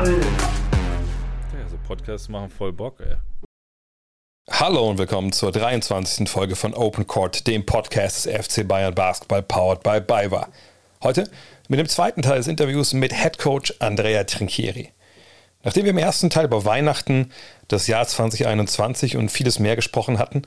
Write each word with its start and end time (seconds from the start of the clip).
Fußball. 0.00 0.20
Ja, 1.52 1.68
so 1.68 1.76
Podcasts 1.86 2.28
machen 2.28 2.48
voll 2.48 2.72
Bock, 2.72 3.00
ey. 3.00 3.16
Hallo 4.50 4.88
und 4.88 4.98
willkommen 4.98 5.32
zur 5.32 5.52
23. 5.52 6.28
Folge 6.28 6.56
von 6.56 6.74
Open 6.74 7.06
Court, 7.06 7.46
dem 7.46 7.66
Podcast 7.66 8.24
des 8.24 8.46
FC 8.46 8.66
Bayern 8.66 8.94
Basketball 8.94 9.42
powered 9.42 9.82
by 9.82 10.00
BayWa. 10.00 10.48
Heute 11.02 11.30
mit 11.68 11.78
dem 11.78 11.88
zweiten 11.88 12.22
Teil 12.22 12.38
des 12.38 12.48
Interviews 12.48 12.94
mit 12.94 13.12
Head 13.12 13.38
Coach 13.38 13.74
Andrea 13.78 14.24
Trinchieri. 14.24 14.92
Nachdem 15.62 15.84
wir 15.84 15.90
im 15.90 15.98
ersten 15.98 16.30
Teil 16.30 16.46
über 16.46 16.64
Weihnachten, 16.64 17.30
das 17.68 17.86
Jahr 17.86 18.06
2021 18.06 19.18
und 19.18 19.30
vieles 19.30 19.58
mehr 19.58 19.76
gesprochen 19.76 20.18
hatten, 20.18 20.42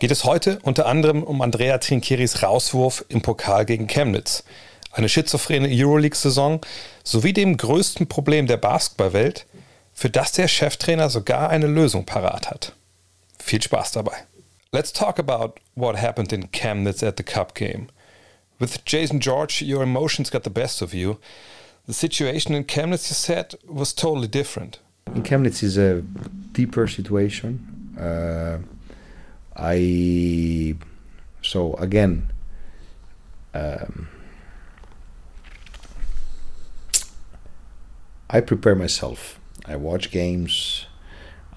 geht 0.00 0.10
es 0.10 0.24
heute 0.24 0.58
unter 0.62 0.86
anderem 0.86 1.22
um 1.22 1.40
Andrea 1.40 1.78
Trinchieris 1.78 2.42
Rauswurf 2.42 3.04
im 3.08 3.22
Pokal 3.22 3.64
gegen 3.64 3.86
Chemnitz, 3.86 4.42
eine 4.96 5.08
schizophrene 5.08 5.68
Euroleague-Saison 5.70 6.60
sowie 7.04 7.32
dem 7.32 7.56
größten 7.56 8.08
Problem 8.08 8.46
der 8.46 8.56
Basketballwelt, 8.56 9.46
für 9.92 10.10
das 10.10 10.32
der 10.32 10.48
Cheftrainer 10.48 11.10
sogar 11.10 11.50
eine 11.50 11.66
Lösung 11.66 12.06
parat 12.06 12.50
hat. 12.50 12.72
Viel 13.38 13.62
Spaß 13.62 13.92
dabei. 13.92 14.24
Let's 14.72 14.92
talk 14.92 15.18
about 15.18 15.60
what 15.74 16.00
happened 16.00 16.32
in 16.32 16.50
Chemnitz 16.50 17.02
at 17.02 17.16
the 17.18 17.22
Cup 17.22 17.54
game. 17.54 17.88
With 18.58 18.80
Jason 18.86 19.20
George, 19.20 19.62
your 19.62 19.82
emotions 19.82 20.30
got 20.30 20.44
the 20.44 20.50
best 20.50 20.82
of 20.82 20.94
you. 20.94 21.16
The 21.86 21.92
situation 21.92 22.54
in 22.54 22.66
Chemnitz, 22.66 23.10
you 23.10 23.14
said, 23.14 23.56
was 23.66 23.94
totally 23.94 24.28
different. 24.28 24.80
In 25.14 25.22
Chemnitz 25.22 25.62
is 25.62 25.76
a 25.78 26.02
deeper 26.52 26.88
situation. 26.88 27.94
Uh, 27.98 28.58
I 29.56 30.74
so 31.42 31.74
again. 31.74 32.32
Um, 33.54 34.08
I 38.28 38.40
prepare 38.40 38.74
myself. 38.74 39.38
I 39.66 39.76
watch 39.76 40.10
games. 40.10 40.86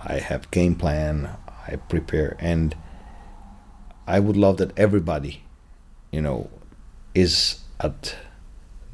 I 0.04 0.20
have 0.20 0.50
game 0.52 0.76
plan. 0.76 1.36
I 1.68 1.76
prepare, 1.76 2.38
and 2.40 2.76
I 4.08 4.20
would 4.20 4.38
love 4.38 4.58
that 4.58 4.78
everybody, 4.78 5.44
you 6.12 6.22
know, 6.22 6.50
is 7.14 7.60
at 7.80 8.16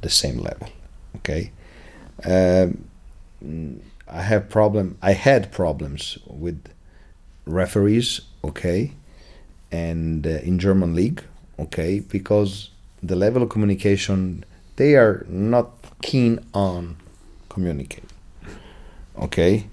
the 0.02 0.10
same 0.10 0.38
level. 0.40 0.70
Okay. 1.18 1.52
Um, 2.24 2.90
I 4.08 4.22
have 4.22 4.50
problem. 4.50 4.98
I 5.02 5.14
had 5.14 5.52
problems 5.52 6.18
with 6.26 6.64
referees. 7.46 8.22
Okay, 8.44 8.92
and 9.72 10.26
uh, 10.26 10.30
in 10.30 10.60
German 10.60 10.96
league. 10.96 11.24
Okay, 11.60 12.00
because 12.00 12.70
the 13.04 13.16
level 13.16 13.44
of 13.44 13.50
communication 13.50 14.44
they 14.78 14.96
are 14.96 15.26
not 15.30 15.72
keen 16.02 16.40
on 16.54 16.98
communicate. 17.56 18.10
Okay, 19.18 19.68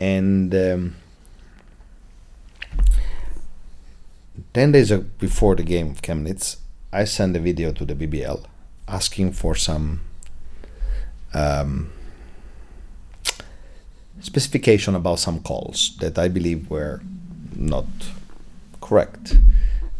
and 0.00 0.54
um, 0.54 0.96
ten 4.54 4.72
days 4.72 4.90
before 5.26 5.54
the 5.54 5.62
game 5.62 5.90
of 5.90 6.00
Chemnitz, 6.00 6.56
I 6.92 7.04
sent 7.04 7.36
a 7.36 7.40
video 7.40 7.72
to 7.72 7.84
the 7.84 7.94
BBL 7.94 8.40
asking 8.88 9.32
for 9.32 9.54
some 9.54 10.00
um, 11.34 11.92
specification 14.20 14.94
about 14.94 15.18
some 15.18 15.40
calls 15.40 15.96
that 16.00 16.18
I 16.18 16.28
believe 16.28 16.70
were 16.70 17.00
not 17.54 17.86
correct. 18.80 19.36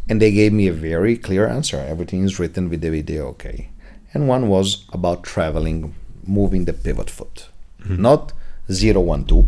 And 0.09 0.21
they 0.21 0.31
gave 0.31 0.51
me 0.51 0.67
a 0.67 0.73
very 0.73 1.15
clear 1.17 1.47
answer. 1.47 1.77
Everything 1.77 2.23
is 2.23 2.39
written 2.39 2.69
with 2.69 2.81
the 2.81 2.89
video, 2.89 3.27
okay. 3.27 3.69
And 4.13 4.27
one 4.27 4.49
was 4.49 4.85
about 4.91 5.23
traveling, 5.23 5.95
moving 6.25 6.65
the 6.65 6.73
pivot 6.73 7.09
foot. 7.09 7.47
Mm-hmm. 7.81 8.01
Not 8.01 8.33
0, 8.71 9.01
1, 9.01 9.25
2, 9.25 9.47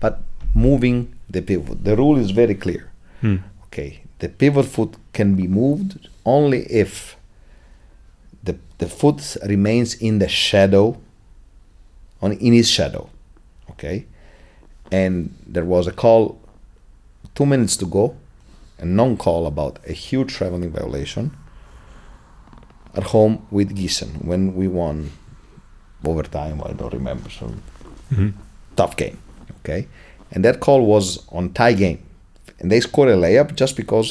but 0.00 0.20
moving 0.54 1.14
the 1.28 1.42
pivot. 1.42 1.84
The 1.84 1.96
rule 1.96 2.18
is 2.18 2.30
very 2.30 2.54
clear. 2.54 2.90
Mm. 3.22 3.42
Okay, 3.64 4.02
the 4.18 4.28
pivot 4.28 4.66
foot 4.66 4.94
can 5.12 5.34
be 5.34 5.46
moved 5.46 6.08
only 6.24 6.62
if 6.64 7.16
the, 8.42 8.58
the 8.78 8.88
foot 8.88 9.36
remains 9.46 9.94
in 9.94 10.18
the 10.18 10.28
shadow 10.28 10.98
on 12.20 12.32
in 12.32 12.52
his 12.52 12.68
shadow 12.70 13.08
okay 13.70 14.06
and 14.90 15.34
there 15.46 15.64
was 15.64 15.86
a 15.86 15.92
call 15.92 16.40
two 17.34 17.46
minutes 17.46 17.76
to 17.76 17.86
go 17.86 18.16
a 18.78 18.84
non-call 18.84 19.46
about 19.46 19.78
a 19.86 19.92
huge 19.92 20.32
traveling 20.34 20.70
violation 20.70 21.36
at 22.98 23.04
home 23.14 23.34
with 23.50 23.68
Gießen 23.78 24.12
when 24.30 24.42
we 24.54 24.66
won 24.68 25.10
overtime 26.04 26.62
I 26.64 26.72
don't 26.72 26.92
remember 27.00 27.30
so 27.30 27.46
mm-hmm. 28.12 28.30
tough 28.76 28.96
game 28.96 29.18
okay 29.60 29.88
and 30.32 30.44
that 30.44 30.60
call 30.60 30.80
was 30.94 31.06
on 31.38 31.52
tie 31.52 31.76
game 31.84 32.00
and 32.58 32.70
they 32.70 32.80
scored 32.80 33.08
a 33.08 33.16
layup 33.16 33.54
just 33.54 33.76
because 33.76 34.08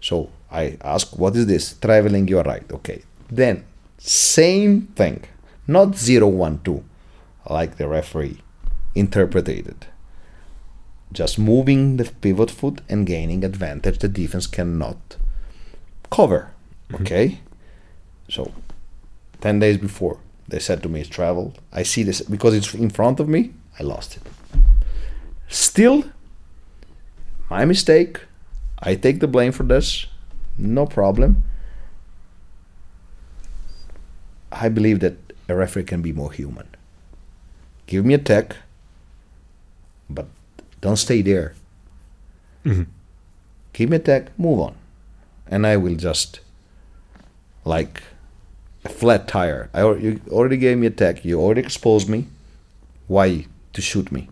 so 0.00 0.30
I 0.50 0.78
asked 0.82 1.18
what 1.18 1.34
is 1.36 1.46
this 1.46 1.74
traveling 1.86 2.28
you 2.28 2.38
are 2.38 2.48
right 2.54 2.70
okay 2.78 3.02
then 3.42 3.64
same 3.98 4.72
thing 5.00 5.24
not 5.66 5.96
0 5.96 6.28
1 6.28 6.60
2 6.64 6.84
like 7.50 7.76
the 7.76 7.88
referee 7.88 8.38
interpreted 8.94 9.66
it. 9.66 9.86
Just 11.12 11.38
moving 11.38 11.96
the 11.96 12.04
pivot 12.20 12.50
foot 12.50 12.80
and 12.88 13.06
gaining 13.06 13.44
advantage 13.44 13.98
the 13.98 14.08
defense 14.08 14.46
cannot 14.46 15.16
cover. 16.10 16.50
Mm-hmm. 16.90 17.02
So 18.28 18.52
10 19.40 19.58
days 19.60 19.78
before 19.78 20.18
they 20.48 20.58
said 20.58 20.82
to 20.82 20.88
me 20.88 21.00
it's 21.00 21.08
travel. 21.08 21.54
I 21.72 21.82
see 21.82 22.02
this 22.02 22.20
because 22.20 22.54
it's 22.54 22.74
in 22.74 22.90
front 22.90 23.20
of 23.20 23.28
me, 23.28 23.52
I 23.78 23.82
lost 23.82 24.16
it. 24.16 24.22
Still 25.48 26.04
my 27.50 27.64
mistake. 27.64 28.20
I 28.80 28.94
take 28.94 29.20
the 29.20 29.26
blame 29.26 29.52
for 29.52 29.64
this. 29.64 30.06
No 30.56 30.86
problem. 30.86 31.42
I 34.52 34.68
believe 34.68 35.00
that 35.00 35.16
a 35.48 35.54
referee 35.54 35.84
can 35.84 36.02
be 36.02 36.12
more 36.12 36.32
human 36.32 36.68
give 37.88 38.04
me 38.04 38.14
a 38.14 38.18
tech, 38.18 38.54
but 40.08 40.26
don't 40.80 40.96
stay 40.96 41.22
there. 41.22 41.54
Mm-hmm. 42.64 42.84
Give 43.72 43.90
me 43.90 43.96
a 43.96 43.98
tech, 43.98 44.38
move 44.38 44.60
on. 44.60 44.76
And 45.48 45.66
I 45.66 45.76
will 45.78 45.96
just, 45.96 46.40
like 47.64 48.02
a 48.84 48.88
flat 48.88 49.28
tire. 49.28 49.70
I 49.74 49.80
you 49.80 50.20
already 50.30 50.56
gave 50.56 50.78
me 50.78 50.86
a 50.86 50.90
tech, 50.90 51.24
you 51.24 51.40
already 51.40 51.60
exposed 51.60 52.08
me. 52.08 52.26
Why 53.06 53.46
to 53.72 53.80
shoot 53.80 54.12
me? 54.12 54.28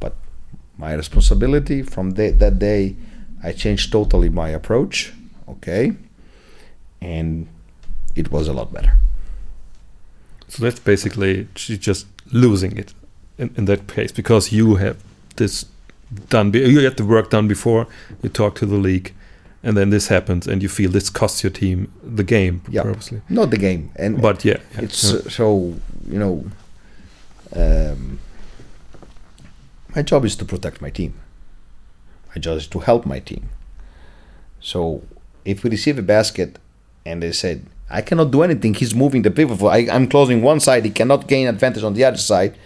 But 0.00 0.14
my 0.78 0.94
responsibility 0.94 1.82
from 1.82 2.12
that 2.12 2.58
day, 2.58 2.96
I 3.42 3.52
changed 3.52 3.92
totally 3.92 4.28
my 4.28 4.48
approach, 4.48 5.12
okay? 5.48 5.92
And 7.00 7.46
it 8.14 8.30
was 8.30 8.48
a 8.48 8.52
lot 8.52 8.72
better. 8.72 8.94
So 10.48 10.62
that's 10.62 10.80
basically 10.80 11.48
just 11.54 12.06
losing 12.32 12.78
it 12.78 12.94
in, 13.38 13.54
in 13.56 13.64
that 13.66 13.86
case 13.88 14.12
because 14.12 14.52
you 14.52 14.76
have 14.76 14.96
this 15.36 15.66
done. 16.28 16.52
You 16.54 16.80
had 16.80 16.96
the 16.96 17.04
work 17.04 17.30
done 17.30 17.48
before. 17.48 17.86
You 18.22 18.28
talk 18.28 18.54
to 18.56 18.66
the 18.66 18.76
league, 18.76 19.12
and 19.66 19.76
then 19.76 19.90
this 19.90 20.06
happens, 20.08 20.46
and 20.46 20.62
you 20.62 20.68
feel 20.68 20.90
this 20.90 21.10
costs 21.10 21.42
your 21.42 21.50
team 21.50 21.92
the 22.02 22.24
game. 22.24 22.62
Yeah, 22.68 22.82
purposely. 22.82 23.20
not 23.28 23.50
the 23.50 23.58
game. 23.58 23.90
And 23.96 24.22
but 24.22 24.44
yeah, 24.44 24.58
yeah. 24.72 24.84
it's 24.84 25.12
yeah. 25.12 25.20
so 25.28 25.74
you 26.08 26.18
know. 26.18 26.44
Um, 27.54 28.18
my 29.94 30.02
job 30.02 30.24
is 30.24 30.36
to 30.36 30.44
protect 30.44 30.82
my 30.82 30.90
team. 30.90 31.14
My 32.34 32.40
job 32.40 32.58
is 32.58 32.66
to 32.68 32.80
help 32.80 33.06
my 33.06 33.18
team. 33.18 33.48
So 34.60 35.02
if 35.44 35.64
we 35.64 35.70
receive 35.70 35.98
a 35.98 36.02
basket 36.02 36.58
and 37.06 37.22
they 37.22 37.32
said 37.32 37.64
I 37.88 38.02
cannot 38.02 38.30
do 38.30 38.42
anything. 38.42 38.74
He's 38.74 38.94
moving 38.94 39.22
the 39.22 39.30
pivot. 39.30 39.62
I, 39.62 39.88
I'm 39.90 40.08
closing 40.08 40.42
one 40.42 40.60
side. 40.60 40.84
He 40.84 40.90
cannot 40.90 41.28
gain 41.28 41.46
advantage 41.46 41.84
on 41.84 41.94
the 41.94 42.04
other 42.04 42.18
side. 42.18 42.56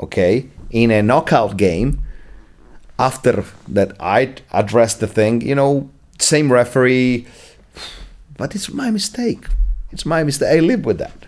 Okay, 0.00 0.48
in 0.70 0.90
a 0.90 1.02
knockout 1.02 1.56
game, 1.56 2.00
after 2.98 3.44
that 3.68 3.96
I 4.00 4.34
address 4.52 4.94
the 4.94 5.08
thing. 5.08 5.40
You 5.40 5.56
know, 5.56 5.90
same 6.18 6.52
referee, 6.52 7.26
but 8.36 8.54
it's 8.54 8.72
my 8.72 8.90
mistake. 8.90 9.46
It's 9.90 10.04
my 10.04 10.22
mistake. 10.24 10.56
I 10.56 10.60
live 10.60 10.84
with 10.84 10.98
that. 10.98 11.26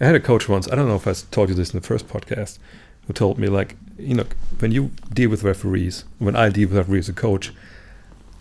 I 0.00 0.06
had 0.06 0.14
a 0.14 0.20
coach 0.20 0.48
once. 0.48 0.70
I 0.70 0.74
don't 0.74 0.88
know 0.88 0.96
if 0.96 1.06
I 1.06 1.14
told 1.30 1.48
you 1.48 1.54
this 1.54 1.72
in 1.72 1.80
the 1.80 1.86
first 1.86 2.06
podcast, 2.08 2.58
who 3.06 3.12
told 3.12 3.38
me 3.38 3.48
like, 3.48 3.76
you 3.98 4.14
know, 4.14 4.26
when 4.58 4.72
you 4.72 4.90
deal 5.12 5.30
with 5.30 5.42
referees, 5.42 6.04
when 6.18 6.36
I 6.36 6.50
deal 6.50 6.68
with 6.68 6.78
referees 6.78 7.08
as 7.08 7.10
a 7.10 7.14
coach, 7.14 7.52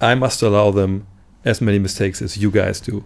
I 0.01 0.15
must 0.15 0.41
allow 0.41 0.71
them 0.71 1.07
as 1.45 1.61
many 1.61 1.79
mistakes 1.79 2.21
as 2.21 2.37
you 2.37 2.51
guys 2.51 2.81
do 2.81 3.03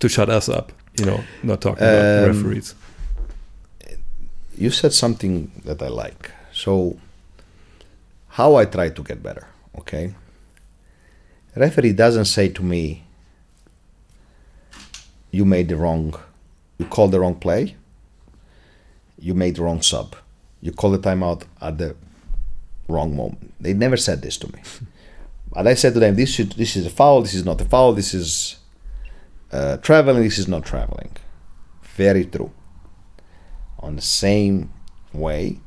to 0.00 0.08
shut 0.08 0.28
us 0.28 0.48
up. 0.48 0.72
You 0.98 1.06
know, 1.06 1.24
not 1.42 1.60
talking 1.60 1.84
um, 1.84 1.90
about 1.90 2.26
referees. 2.26 2.74
You 4.56 4.70
said 4.70 4.92
something 4.92 5.50
that 5.64 5.80
I 5.80 5.88
like. 5.88 6.32
So, 6.52 6.98
how 8.28 8.56
I 8.56 8.64
try 8.64 8.90
to 8.90 9.02
get 9.02 9.22
better, 9.22 9.46
okay? 9.78 10.14
Referee 11.56 11.92
doesn't 11.92 12.26
say 12.26 12.48
to 12.48 12.62
me, 12.62 13.04
"You 15.30 15.44
made 15.44 15.68
the 15.68 15.76
wrong 15.76 16.14
you 16.80 16.86
call 16.86 17.08
the 17.08 17.20
wrong 17.20 17.34
play, 17.34 17.76
you 19.18 19.34
made 19.34 19.56
the 19.56 19.62
wrong 19.62 19.82
sub, 19.82 20.16
you 20.62 20.72
call 20.72 20.90
the 20.90 20.98
timeout 20.98 21.42
at 21.60 21.76
the 21.76 21.94
wrong 22.88 23.14
moment. 23.14 23.52
They 23.60 23.74
never 23.74 23.98
said 23.98 24.22
this 24.22 24.38
to 24.38 24.48
me. 24.52 24.60
But 25.52 25.66
I 25.66 25.74
said 25.74 25.94
to 25.94 26.00
them, 26.00 26.14
this, 26.14 26.30
should, 26.30 26.52
this 26.52 26.76
is 26.76 26.86
a 26.86 26.90
foul, 26.90 27.22
this 27.22 27.34
is 27.34 27.44
not 27.44 27.60
a 27.60 27.64
foul, 27.64 27.92
this 27.92 28.14
is 28.14 28.56
uh, 29.50 29.78
traveling, 29.78 30.22
this 30.22 30.38
is 30.38 30.46
not 30.46 30.64
traveling. 30.64 31.10
Very 31.82 32.24
true. 32.24 32.52
On 33.80 33.96
the 33.96 34.02
same 34.02 34.70
way, 35.12 35.58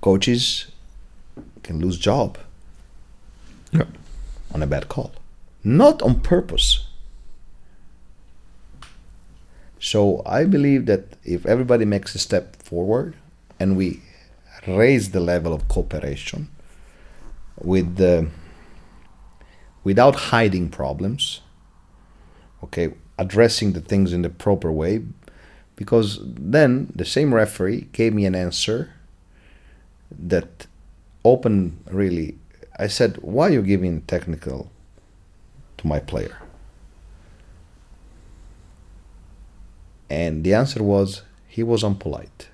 coaches 0.00 0.68
can 1.62 1.80
lose 1.80 1.98
job. 1.98 2.38
On 4.54 4.62
a 4.62 4.66
bad 4.66 4.88
call, 4.88 5.12
not 5.62 6.00
on 6.00 6.20
purpose. 6.20 6.86
So 9.80 10.22
I 10.24 10.44
believe 10.44 10.86
that 10.86 11.16
if 11.24 11.44
everybody 11.44 11.84
makes 11.84 12.14
a 12.14 12.18
step 12.18 12.56
forward 12.56 13.16
and 13.60 13.76
we 13.76 14.00
raise 14.66 15.10
the 15.10 15.20
level 15.20 15.52
of 15.52 15.68
cooperation 15.68 16.48
with 17.60 17.96
the 17.96 18.28
without 19.82 20.14
hiding 20.32 20.70
problems, 20.70 21.42
okay, 22.62 22.94
addressing 23.18 23.72
the 23.72 23.80
things 23.80 24.12
in 24.12 24.22
the 24.22 24.30
proper 24.30 24.72
way, 24.72 25.02
because 25.76 26.18
then 26.22 26.90
the 26.94 27.04
same 27.04 27.34
referee 27.34 27.88
gave 27.92 28.14
me 28.14 28.24
an 28.24 28.34
answer 28.34 28.94
that 30.10 30.66
opened 31.24 31.82
really. 31.90 32.38
I 32.76 32.88
said, 32.88 33.18
"Why 33.22 33.48
are 33.48 33.52
you 33.52 33.62
giving 33.62 34.02
technical 34.02 34.70
to 35.78 35.86
my 35.86 36.00
player?" 36.00 36.36
And 40.10 40.44
the 40.44 40.54
answer 40.54 40.82
was 40.82 41.22
he 41.48 41.62
was 41.62 41.82
unpolite. 41.82 42.48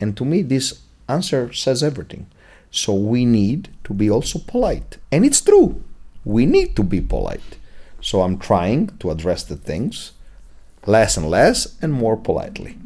And 0.00 0.16
to 0.16 0.24
me, 0.24 0.42
this 0.42 0.80
answer 1.08 1.52
says 1.52 1.82
everything. 1.82 2.26
So 2.70 2.92
we 2.92 3.24
need 3.24 3.68
to 3.84 3.94
be 3.94 4.10
also 4.10 4.38
polite. 4.38 4.98
And 5.12 5.24
it's 5.24 5.40
true. 5.40 5.82
We 6.24 6.46
need 6.46 6.74
to 6.76 6.82
be 6.82 7.00
polite. 7.00 7.56
So 8.00 8.22
I'm 8.22 8.38
trying 8.38 8.88
to 8.98 9.10
address 9.10 9.44
the 9.44 9.56
things 9.56 10.12
less 10.86 11.16
and 11.16 11.30
less 11.30 11.76
and 11.80 11.92
more 11.92 12.16
politely. 12.16 12.76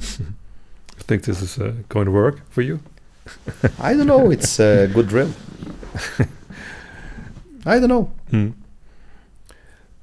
I 0.00 1.02
think 1.02 1.24
this 1.24 1.42
is 1.42 1.58
uh, 1.58 1.72
going 1.88 2.06
to 2.06 2.12
work 2.12 2.48
for 2.50 2.62
you. 2.62 2.80
I 3.80 3.94
don't 3.94 4.06
know. 4.06 4.30
It's 4.30 4.60
a 4.60 4.88
good 4.92 5.08
drill. 5.08 5.32
I 7.66 7.78
don't 7.78 7.88
know. 7.88 8.12
Hmm. 8.30 8.50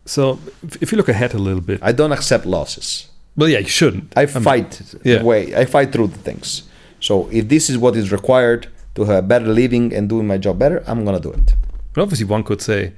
So 0.06 0.40
if, 0.64 0.82
if 0.84 0.92
you 0.92 0.98
look 0.98 1.10
ahead 1.10 1.34
a 1.34 1.38
little 1.38 1.62
bit, 1.62 1.80
I 1.82 1.92
don't 1.92 2.12
accept 2.12 2.46
losses. 2.46 3.10
well, 3.36 3.50
yeah, 3.50 3.60
you 3.60 3.68
shouldn't. 3.68 4.14
I 4.18 4.26
mean, 4.26 4.44
fight 4.44 4.82
yeah. 5.04 5.20
the 5.20 5.26
way 5.26 5.56
I 5.56 5.66
fight 5.66 5.92
through 5.92 6.08
the 6.08 6.18
things. 6.18 6.64
So 7.00 7.30
if 7.32 7.48
this 7.48 7.70
is 7.70 7.78
what 7.78 7.96
is 7.96 8.12
required 8.12 8.68
to 8.96 9.06
have 9.06 9.24
a 9.24 9.28
better 9.28 9.48
living 9.48 9.94
and 9.94 10.10
doing 10.10 10.28
my 10.28 10.38
job 10.38 10.60
better, 10.60 10.84
I'm 10.88 11.06
gonna 11.06 11.20
do 11.20 11.32
it. 11.32 11.54
But 11.94 12.02
obviously, 12.02 12.26
one 12.26 12.44
could 12.44 12.62
say 12.62 12.94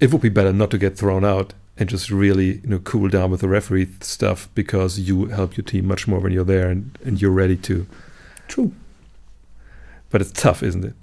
it 0.00 0.12
would 0.12 0.22
be 0.22 0.28
better 0.28 0.52
not 0.52 0.70
to 0.70 0.78
get 0.78 0.96
thrown 0.96 1.24
out 1.24 1.54
and 1.76 1.88
just 1.88 2.10
really, 2.10 2.58
you 2.58 2.68
know, 2.68 2.78
cool 2.80 3.08
down 3.08 3.30
with 3.30 3.40
the 3.40 3.48
referee 3.48 3.88
stuff 4.00 4.48
because 4.54 4.98
you 4.98 5.26
help 5.26 5.56
your 5.56 5.64
team 5.64 5.86
much 5.86 6.08
more 6.08 6.18
when 6.18 6.32
you're 6.32 6.44
there 6.44 6.68
and, 6.68 6.98
and 7.04 7.22
you're 7.22 7.30
ready 7.30 7.56
to. 7.56 7.86
True. 8.48 8.72
But 10.10 10.20
it's 10.20 10.32
tough, 10.32 10.62
isn't 10.62 10.84
it? 10.84 10.94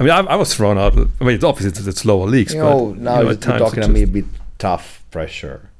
I 0.00 0.02
mean, 0.02 0.12
I, 0.12 0.20
I 0.20 0.36
was 0.36 0.54
thrown 0.54 0.78
out. 0.78 0.96
I 0.96 1.24
mean, 1.24 1.34
it's 1.36 1.44
obviously 1.44 1.70
it's, 1.78 1.86
it's 1.86 2.04
lower 2.04 2.26
leagues, 2.26 2.54
You 2.54 2.62
but 2.62 2.70
know, 2.70 2.92
now 2.94 3.18
you 3.18 3.24
know, 3.24 3.30
you're 3.30 3.36
talking 3.58 3.82
to 3.82 3.88
me 3.88 4.02
a 4.02 4.06
bit 4.06 4.24
tough 4.58 5.04
pressure. 5.10 5.70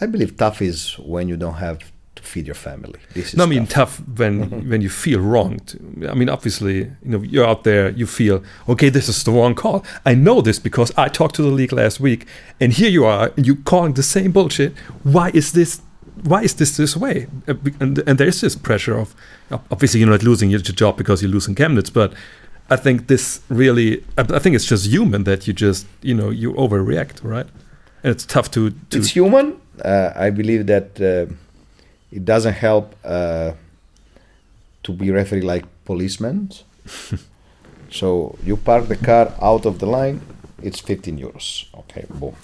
I 0.00 0.06
believe 0.06 0.36
tough 0.36 0.60
is 0.62 0.96
when 0.98 1.28
you 1.28 1.36
don't 1.36 1.54
have 1.54 1.78
to 2.16 2.22
feed 2.22 2.46
your 2.46 2.54
family. 2.54 3.00
This 3.14 3.28
is 3.28 3.36
No, 3.36 3.44
I 3.44 3.46
mean 3.46 3.66
tough. 3.66 3.96
tough 3.98 4.18
when 4.18 4.68
when 4.70 4.80
you 4.82 4.90
feel 4.90 5.20
wronged. 5.20 5.78
I 6.08 6.14
mean, 6.14 6.28
obviously, 6.28 6.76
you 6.76 6.90
know, 7.04 7.22
you're 7.22 7.46
out 7.46 7.64
there, 7.64 7.90
you 7.90 8.06
feel 8.06 8.42
okay. 8.68 8.90
This 8.90 9.08
is 9.08 9.24
the 9.24 9.32
wrong 9.32 9.54
call. 9.54 9.84
I 10.04 10.14
know 10.14 10.40
this 10.40 10.58
because 10.58 10.92
I 10.96 11.08
talked 11.08 11.34
to 11.36 11.42
the 11.42 11.48
league 11.50 11.72
last 11.72 12.00
week, 12.00 12.26
and 12.60 12.72
here 12.72 12.90
you 12.90 13.04
are, 13.06 13.32
and 13.36 13.46
you 13.46 13.56
calling 13.56 13.94
the 13.94 14.02
same 14.02 14.30
bullshit. 14.32 14.76
Why 15.02 15.30
is 15.34 15.52
this? 15.52 15.80
Why 16.22 16.42
is 16.42 16.54
this 16.54 16.76
this 16.76 16.96
way? 16.96 17.28
And, 17.80 17.98
and 18.06 18.18
there 18.18 18.26
is 18.26 18.40
this 18.40 18.56
pressure 18.56 18.98
of, 18.98 19.14
obviously, 19.70 20.00
you're 20.00 20.10
not 20.10 20.24
losing 20.24 20.50
your 20.50 20.58
job 20.58 20.96
because 20.96 21.22
you're 21.22 21.30
losing 21.30 21.54
Chemnitz, 21.54 21.92
but 21.92 22.12
I 22.70 22.76
think 22.76 23.06
this 23.06 23.40
really, 23.48 24.04
I 24.16 24.38
think 24.38 24.54
it's 24.54 24.66
just 24.66 24.86
human 24.86 25.24
that 25.24 25.46
you 25.46 25.54
just, 25.54 25.86
you 26.02 26.14
know, 26.14 26.28
you 26.28 26.52
overreact, 26.52 27.24
right? 27.24 27.46
And 28.02 28.10
it's 28.12 28.26
tough 28.26 28.50
to, 28.52 28.70
to 28.90 28.98
it's 28.98 29.08
human. 29.10 29.60
Uh, 29.82 30.12
I 30.14 30.30
believe 30.30 30.66
that 30.66 31.00
uh, 31.00 31.32
it 32.12 32.24
doesn't 32.24 32.54
help 32.54 32.94
uh, 33.04 33.52
to 34.82 34.92
be 34.92 35.10
referee 35.10 35.40
like 35.40 35.64
policemen. 35.84 36.50
so 37.90 38.36
you 38.44 38.56
park 38.56 38.88
the 38.88 38.96
car 38.96 39.32
out 39.40 39.64
of 39.64 39.78
the 39.78 39.86
line, 39.86 40.20
it's 40.62 40.80
15 40.80 41.18
euros. 41.18 41.66
Okay, 41.74 42.04
boom. 42.10 42.34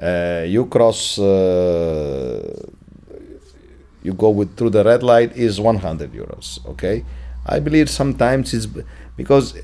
Uh, 0.00 0.44
you 0.46 0.66
cross, 0.66 1.18
uh, 1.18 2.66
you 4.02 4.12
go 4.14 4.30
with 4.30 4.56
through 4.56 4.70
the 4.70 4.84
red 4.84 5.02
light 5.02 5.36
is 5.36 5.60
100 5.60 6.12
euros. 6.12 6.64
Okay, 6.66 7.04
I 7.46 7.60
believe 7.60 7.90
sometimes 7.90 8.54
it's 8.54 8.66
because 9.16 9.54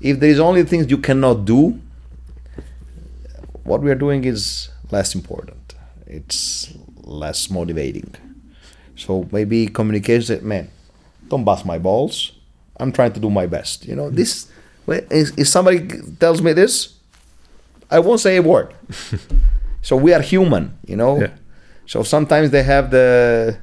if 0.00 0.20
there 0.20 0.30
is 0.30 0.40
only 0.40 0.64
things 0.64 0.90
you 0.90 0.98
cannot 0.98 1.44
do, 1.44 1.80
what 3.64 3.80
we 3.80 3.90
are 3.90 3.94
doing 3.96 4.24
is 4.24 4.70
less 4.90 5.14
important. 5.14 5.74
It's 6.06 6.74
less 7.02 7.50
motivating. 7.50 8.14
So 8.96 9.28
maybe 9.32 9.66
communication 9.66 10.22
said, 10.22 10.42
man, 10.42 10.70
don't 11.28 11.44
bust 11.44 11.64
my 11.64 11.78
balls. 11.78 12.32
I'm 12.78 12.92
trying 12.92 13.12
to 13.12 13.20
do 13.20 13.30
my 13.30 13.46
best. 13.46 13.86
You 13.86 13.96
know, 13.96 14.10
this, 14.10 14.48
if 14.86 15.48
somebody 15.48 15.88
tells 16.18 16.42
me 16.42 16.52
this, 16.52 16.98
I 17.90 17.98
won't 18.00 18.20
say 18.20 18.36
a 18.36 18.42
word. 18.42 18.74
so 19.82 19.96
we 19.96 20.12
are 20.12 20.20
human, 20.20 20.78
you 20.86 20.96
know. 20.96 21.20
Yeah. 21.20 21.30
So 21.86 22.02
sometimes 22.02 22.50
they 22.50 22.62
have 22.62 22.90
the 22.90 23.58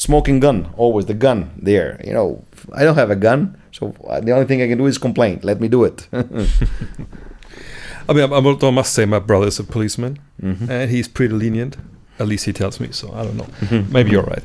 smoking 0.00 0.40
gun, 0.40 0.72
always 0.76 1.04
the 1.06 1.14
gun 1.14 1.38
there. 1.68 2.00
You 2.04 2.14
know, 2.14 2.44
I 2.72 2.84
don't 2.84 2.96
have 2.96 3.10
a 3.10 3.16
gun, 3.16 3.38
so 3.72 3.92
the 4.24 4.32
only 4.32 4.46
thing 4.46 4.62
I 4.62 4.68
can 4.68 4.78
do 4.78 4.86
is 4.86 4.98
complain. 4.98 5.40
Let 5.42 5.60
me 5.60 5.68
do 5.68 5.84
it. 5.84 6.08
I 8.08 8.12
mean, 8.12 8.32
I, 8.32 8.36
I 8.68 8.70
must 8.70 8.92
say, 8.94 9.04
my 9.04 9.18
brother 9.20 9.46
is 9.46 9.58
a 9.58 9.64
policeman, 9.64 10.18
Mm-hmm. 10.42 10.70
and 10.70 10.90
he's 10.90 11.06
pretty 11.06 11.34
lenient. 11.34 11.76
At 12.18 12.26
least 12.26 12.46
he 12.46 12.52
tells 12.52 12.80
me 12.80 12.88
so. 12.92 13.12
I 13.12 13.24
don't 13.24 13.36
know. 13.36 13.46
Maybe 13.90 14.10
you're 14.12 14.22
right. 14.34 14.42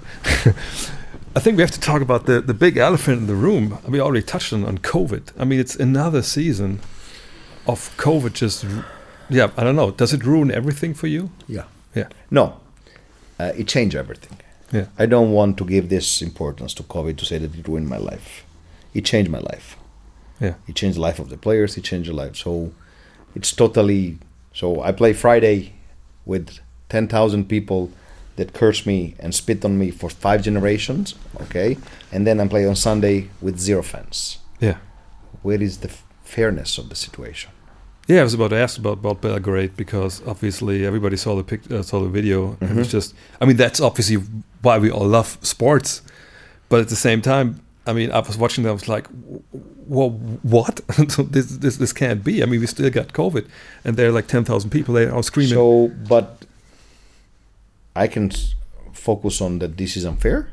I 1.37 1.39
think 1.39 1.55
we 1.57 1.61
have 1.63 1.71
to 1.71 1.79
talk 1.79 2.01
about 2.01 2.25
the, 2.25 2.41
the 2.41 2.53
big 2.53 2.75
elephant 2.77 3.17
in 3.21 3.27
the 3.27 3.35
room. 3.35 3.77
We 3.87 3.99
already 4.01 4.25
touched 4.25 4.51
on, 4.53 4.65
on 4.65 4.77
COVID. 4.79 5.31
I 5.39 5.45
mean, 5.45 5.59
it's 5.59 5.75
another 5.75 6.21
season 6.21 6.79
of 7.65 7.95
COVID. 7.97 8.33
Just, 8.33 8.65
yeah, 9.29 9.51
I 9.57 9.63
don't 9.63 9.75
know. 9.77 9.91
Does 9.91 10.13
it 10.13 10.25
ruin 10.25 10.51
everything 10.51 10.93
for 10.93 11.07
you? 11.07 11.29
yeah. 11.47 11.63
Yeah, 11.95 12.09
No, 12.29 12.59
uh, 13.39 13.53
it 13.55 13.67
changed 13.69 13.95
everything. 13.95 14.37
Yeah, 14.71 14.87
I 14.97 15.05
don't 15.05 15.31
want 15.31 15.57
to 15.57 15.65
give 15.65 15.89
this 15.89 16.21
importance 16.21 16.73
to 16.75 16.83
COVID 16.83 17.17
to 17.17 17.25
say 17.25 17.37
that 17.37 17.55
it 17.55 17.67
ruined 17.67 17.87
my 17.89 17.97
life. 17.97 18.43
It 18.93 19.05
changed 19.05 19.29
my 19.31 19.39
life. 19.39 19.75
yeah, 20.41 20.55
It 20.67 20.75
changed 20.75 20.97
the 20.97 21.01
life 21.01 21.19
of 21.19 21.29
the 21.29 21.37
players. 21.37 21.77
It 21.77 21.83
changed 21.83 22.09
the 22.09 22.13
life. 22.15 22.35
So 22.35 22.71
it's 23.35 23.51
totally. 23.51 24.17
So 24.53 24.81
I 24.81 24.91
play 24.91 25.13
Friday 25.13 25.73
with 26.25 26.59
ten 26.89 27.07
thousand 27.07 27.47
people 27.49 27.91
that 28.37 28.53
curse 28.53 28.85
me 28.85 29.15
and 29.19 29.33
spit 29.33 29.63
on 29.65 29.77
me 29.77 29.91
for 29.91 30.09
five 30.09 30.41
generations. 30.43 31.15
Okay, 31.41 31.77
and 32.11 32.25
then 32.27 32.39
I 32.39 32.47
play 32.47 32.65
on 32.67 32.75
Sunday 32.75 33.29
with 33.41 33.59
zero 33.59 33.81
fans. 33.83 34.39
yeah. 34.59 34.77
Where 35.41 35.61
is 35.61 35.77
the 35.77 35.91
fairness 36.23 36.77
of 36.79 36.89
the 36.89 36.95
situation? 36.95 37.51
Yeah, 38.07 38.19
I 38.19 38.23
was 38.23 38.35
about 38.35 38.49
to 38.49 38.57
ask 38.57 38.77
about, 38.77 38.99
about 38.99 39.21
Belgrade 39.21 39.75
because 39.75 40.21
obviously 40.27 40.85
everybody 40.85 41.17
saw 41.17 41.35
the 41.35 41.43
pic, 41.43 41.71
uh, 41.71 41.81
saw 41.81 42.01
the 42.01 42.09
video. 42.09 42.55
and 42.61 42.71
It 42.71 42.75
was 42.75 42.91
just, 42.91 43.15
I 43.41 43.45
mean, 43.45 43.57
that's 43.57 43.81
obviously 43.81 44.17
why 44.61 44.77
we 44.77 44.91
all 44.91 45.07
love 45.07 45.39
sports, 45.41 46.03
but 46.69 46.81
at 46.81 46.89
the 46.89 46.95
same 46.95 47.21
time, 47.21 47.61
I 47.87 47.93
mean, 47.93 48.11
I 48.11 48.19
was 48.19 48.37
watching 48.37 48.63
that. 48.63 48.71
I 48.71 48.73
was 48.73 48.87
like, 48.87 49.07
"Well, 49.87 50.09
what? 50.41 50.81
this, 51.31 51.47
this 51.57 51.77
this 51.77 51.93
can't 51.93 52.23
be." 52.23 52.41
I 52.41 52.47
mean, 52.47 52.59
we 52.59 52.65
still 52.65 52.89
got 52.89 53.09
COVID, 53.09 53.47
and 53.83 53.95
there 53.95 54.09
are 54.09 54.11
like 54.11 54.27
ten 54.27 54.43
thousand 54.43 54.71
people 54.71 54.95
there 54.95 55.13
all 55.13 55.21
screaming. 55.21 55.53
So, 55.53 55.91
but 56.09 56.45
I 57.95 58.07
can 58.07 58.31
focus 58.91 59.39
on 59.39 59.59
that 59.59 59.77
this 59.77 59.95
is 59.95 60.03
unfair, 60.03 60.49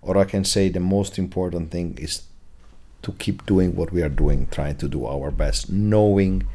or 0.00 0.16
I 0.16 0.24
can 0.24 0.44
say 0.44 0.68
the 0.68 0.78
most 0.78 1.18
important 1.18 1.72
thing 1.72 1.98
is 2.00 2.22
to 3.02 3.12
keep 3.12 3.44
doing 3.46 3.74
what 3.74 3.90
we 3.92 4.00
are 4.02 4.08
doing, 4.08 4.46
trying 4.52 4.76
to 4.76 4.88
do 4.88 5.06
our 5.06 5.32
best, 5.32 5.70
knowing 5.70 6.46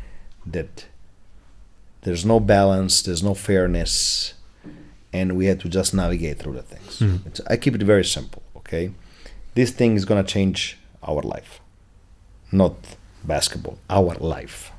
that 0.54 0.86
there's 2.02 2.26
no 2.26 2.40
balance, 2.40 3.02
there's 3.02 3.24
no 3.24 3.34
fairness, 3.34 4.34
and 5.12 5.36
we 5.38 5.46
have 5.46 5.60
to 5.60 5.70
just 5.70 5.94
navigate 5.94 6.40
through 6.40 6.54
the 6.54 6.62
things. 6.64 7.00
Hmm. 7.00 7.28
It's, 7.28 7.42
I 7.48 7.58
keep 7.58 7.76
it 7.76 7.84
very 7.84 8.06
simple, 8.06 8.42
okay? 8.58 8.92
This 9.56 9.72
thing 9.72 9.96
is 9.96 10.06
gonna 10.06 10.24
change 10.24 10.78
our 11.04 11.22
life, 11.22 11.60
not 12.52 12.76
basketball, 13.24 13.78
our 13.90 14.16
life 14.16 14.72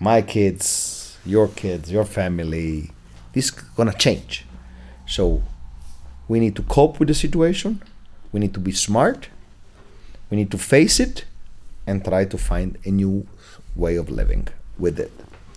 my 0.00 0.22
kids, 0.22 1.16
your 1.24 1.48
kids, 1.48 1.90
your 1.90 2.04
family, 2.04 2.90
This 3.32 3.46
is 3.46 3.50
gonna 3.50 3.92
change. 3.92 4.46
So 5.06 5.42
we 6.28 6.40
need 6.40 6.56
to 6.56 6.62
cope 6.62 6.98
with 6.98 7.08
the 7.08 7.14
situation. 7.14 7.82
We 8.32 8.40
need 8.40 8.54
to 8.54 8.60
be 8.60 8.72
smart. 8.72 9.28
We 10.30 10.36
need 10.36 10.50
to 10.50 10.58
face 10.58 11.00
it 11.00 11.24
and 11.86 12.04
try 12.04 12.24
to 12.26 12.38
find 12.38 12.78
a 12.84 12.90
new 12.90 13.26
way 13.78 13.96
of 13.96 14.10
living 14.10 14.48
with 14.78 14.98
it, 15.00 15.12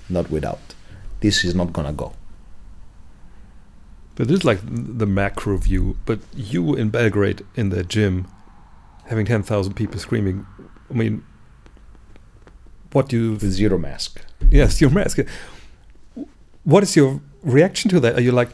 not 0.09 0.29
without. 0.31 0.75
This 1.19 1.43
is 1.43 1.53
not 1.53 1.73
gonna 1.73 1.93
go. 1.93 2.13
But 4.15 4.27
this 4.27 4.39
is 4.39 4.45
like 4.45 4.59
the 4.99 5.05
macro 5.05 5.57
view. 5.57 5.97
But 6.05 6.19
you 6.35 6.75
in 6.75 6.89
Belgrade 6.89 7.43
in 7.55 7.69
the 7.69 7.83
gym, 7.83 8.27
having 9.07 9.25
ten 9.25 9.43
thousand 9.43 9.73
people 9.73 9.99
screaming. 9.99 10.45
I 10.89 10.93
mean, 10.93 11.23
what 12.91 13.09
do 13.09 13.15
you? 13.17 13.31
With 13.31 13.51
zero 13.51 13.77
mask. 13.77 14.21
Yes, 14.51 14.81
your 14.81 14.89
mask. 14.91 15.19
What 16.63 16.83
is 16.83 16.95
your 16.95 17.21
reaction 17.41 17.89
to 17.91 17.99
that? 18.01 18.15
Are 18.15 18.21
you 18.21 18.31
like, 18.31 18.49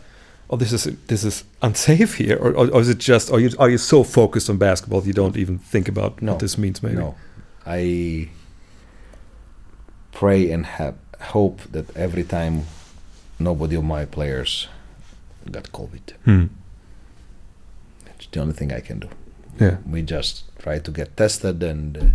oh, 0.50 0.58
this 0.58 0.72
is 0.72 0.84
this 1.08 1.24
is 1.24 1.44
unsafe 1.62 2.16
here, 2.16 2.38
or, 2.38 2.52
or, 2.52 2.70
or 2.72 2.82
is 2.82 2.90
it 2.90 3.00
just 3.00 3.32
are 3.32 3.40
you 3.40 3.50
are 3.60 3.70
you 3.70 3.78
so 3.78 4.04
focused 4.04 4.50
on 4.50 4.58
basketball 4.58 5.04
you 5.06 5.14
don't 5.14 5.36
even 5.38 5.58
think 5.58 5.88
about 5.90 6.22
No. 6.22 6.34
what 6.34 6.40
this 6.40 6.58
means? 6.58 6.84
Maybe. 6.84 6.96
No, 6.98 7.16
I 7.66 8.30
pray 10.20 10.52
and 10.52 10.66
have 10.66 10.96
hope 11.34 11.62
that 11.72 11.86
every 11.96 12.24
time 12.24 12.64
nobody 13.40 13.76
of 13.76 13.84
my 13.84 14.04
players 14.06 14.68
got 15.52 15.72
COVID. 15.72 16.06
Hmm. 16.26 16.46
It's 18.16 18.28
the 18.32 18.40
only 18.42 18.54
thing 18.54 18.72
I 18.74 18.82
can 18.82 19.00
do. 19.00 19.10
Yeah. 19.60 19.78
We 19.86 20.02
just 20.02 20.44
try 20.58 20.80
to 20.80 20.92
get 20.92 21.16
tested 21.18 21.62
and 21.62 21.98
uh, 21.98 22.06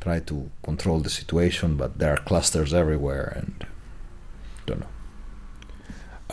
try 0.00 0.20
to 0.20 0.50
control 0.62 1.00
the 1.00 1.10
situation, 1.10 1.76
but 1.76 1.98
there 1.98 2.12
are 2.12 2.22
clusters 2.30 2.72
everywhere, 2.72 3.32
and 3.36 3.66
don't 4.66 4.80
know. 4.80 4.92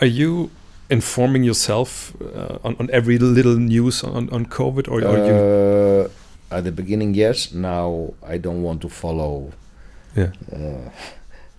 Are 0.01 0.11
you 0.21 0.51
informing 0.89 1.43
yourself 1.43 2.13
uh, 2.21 2.57
on, 2.63 2.75
on 2.79 2.89
every 2.91 3.17
little 3.17 3.57
news 3.57 4.03
on, 4.03 4.29
on 4.29 4.45
COVID, 4.45 4.87
or 4.87 4.97
are 5.05 5.25
you? 5.27 5.33
Uh, 5.33 6.55
at 6.57 6.63
the 6.63 6.71
beginning, 6.71 7.15
yes. 7.15 7.51
Now 7.53 8.13
I 8.21 8.37
don't 8.37 8.61
want 8.61 8.81
to 8.81 8.89
follow. 8.89 9.53
Yeah. 10.15 10.31
Uh, 10.51 10.89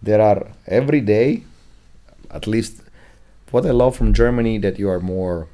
there 0.03 0.21
are 0.21 0.47
every 0.67 1.01
day, 1.01 1.45
at 2.31 2.47
least. 2.47 2.83
What 3.51 3.67
I 3.67 3.71
love 3.71 3.97
from 3.97 4.15
Germany 4.15 4.59
that 4.59 4.79
you 4.79 4.89
are 4.89 5.01
more 5.01 5.47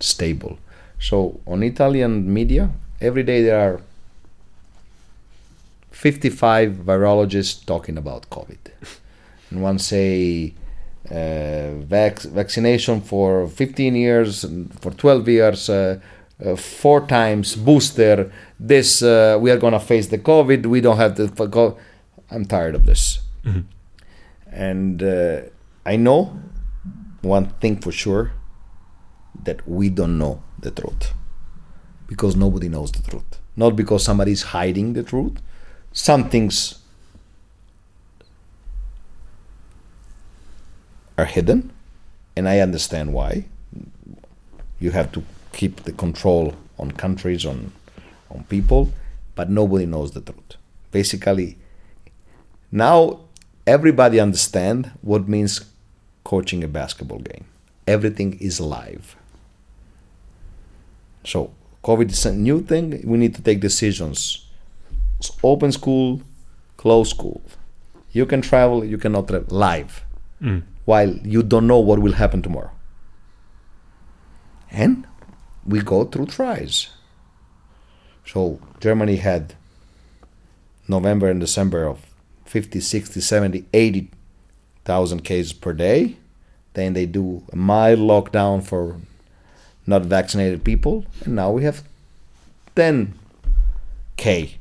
stable. 0.00 0.58
So 1.00 1.40
on 1.46 1.62
Italian 1.62 2.32
media, 2.32 2.70
every 3.00 3.22
day 3.22 3.42
there 3.42 3.58
are 3.58 3.80
55 5.90 6.72
virologists 6.84 7.64
talking 7.66 7.98
about 7.98 8.30
COVID. 8.30 8.58
And 9.50 9.62
one 9.62 9.78
say 9.78 10.54
uh, 11.10 11.72
vac- 11.80 12.20
vaccination 12.20 13.00
for 13.00 13.48
15 13.48 13.96
years, 13.96 14.44
for 14.80 14.92
12 14.92 15.28
years, 15.28 15.68
uh, 15.68 15.98
uh, 16.44 16.56
four 16.56 17.06
times 17.06 17.56
booster. 17.56 18.30
This 18.60 19.02
uh, 19.02 19.38
we 19.40 19.50
are 19.50 19.56
gonna 19.58 19.80
face 19.80 20.08
the 20.08 20.18
COVID. 20.18 20.66
We 20.66 20.80
don't 20.80 20.96
have 20.96 21.14
to. 21.16 21.28
Go- 21.48 21.76
I'm 22.30 22.44
tired 22.44 22.74
of 22.74 22.84
this. 22.86 23.20
Mhm. 23.44 23.64
And 24.52 25.02
uh, 25.02 25.40
I 25.86 25.96
know 25.96 26.38
one 27.22 27.46
thing 27.60 27.76
for 27.80 27.92
sure 27.92 28.32
that 29.44 29.66
we 29.68 29.88
don't 29.88 30.18
know 30.18 30.42
the 30.60 30.70
truth 30.70 31.12
because 32.06 32.36
nobody 32.36 32.68
knows 32.68 32.92
the 32.92 33.02
truth. 33.10 33.38
Not 33.56 33.76
because 33.76 34.04
somebody 34.04 34.32
is 34.32 34.42
hiding 34.42 34.92
the 34.94 35.02
truth. 35.02 35.40
Some 35.92 36.28
things 36.30 36.76
are 41.16 41.24
hidden, 41.24 41.72
and 42.36 42.48
I 42.48 42.60
understand 42.60 43.12
why. 43.12 43.46
You 44.80 44.92
have 44.92 45.10
to 45.12 45.24
keep 45.52 45.84
the 45.84 45.92
control 45.92 46.54
on 46.78 46.92
countries, 46.92 47.44
on 47.46 47.72
on 48.30 48.44
people, 48.44 48.92
but 49.34 49.48
nobody 49.48 49.86
knows 49.86 50.12
the 50.12 50.20
truth. 50.20 50.56
Basically, 50.92 51.56
now 52.70 53.20
everybody 53.66 54.20
understand 54.20 54.90
what 55.00 55.28
means 55.28 55.64
coaching 56.24 56.62
a 56.62 56.68
basketball 56.68 57.20
game. 57.20 57.44
Everything 57.86 58.34
is 58.40 58.60
live. 58.60 59.16
So 61.24 61.52
COVID 61.84 62.10
is 62.10 62.26
a 62.26 62.32
new 62.34 62.60
thing. 62.62 63.00
We 63.04 63.16
need 63.18 63.34
to 63.36 63.42
take 63.42 63.60
decisions. 63.60 64.44
It's 65.18 65.30
open 65.42 65.72
school, 65.72 66.20
closed 66.76 67.10
school. 67.10 67.40
You 68.12 68.26
can 68.26 68.40
travel, 68.42 68.84
you 68.84 68.98
cannot 68.98 69.28
travel 69.28 69.56
live 69.56 70.04
Mm. 70.40 70.62
while 70.84 71.12
you 71.24 71.42
don't 71.42 71.66
know 71.66 71.80
what 71.80 71.98
will 71.98 72.12
happen 72.12 72.42
tomorrow. 72.42 72.70
And 74.70 75.04
we 75.68 75.80
go 75.80 76.04
through 76.04 76.26
tries. 76.26 76.88
So 78.24 78.60
Germany 78.80 79.16
had 79.16 79.54
November 80.88 81.28
and 81.28 81.40
December 81.40 81.84
of 81.84 82.04
50, 82.46 82.80
60, 82.80 83.20
70, 83.20 83.64
80,000 83.72 85.24
cases 85.24 85.52
per 85.52 85.72
day. 85.72 86.16
Then 86.72 86.94
they 86.94 87.06
do 87.06 87.42
a 87.52 87.56
mild 87.56 87.98
lockdown 87.98 88.64
for 88.64 88.96
not 89.86 90.02
vaccinated 90.02 90.64
people. 90.64 91.04
And 91.24 91.34
now 91.36 91.50
we 91.50 91.64
have 91.64 91.82
10K 92.76 94.54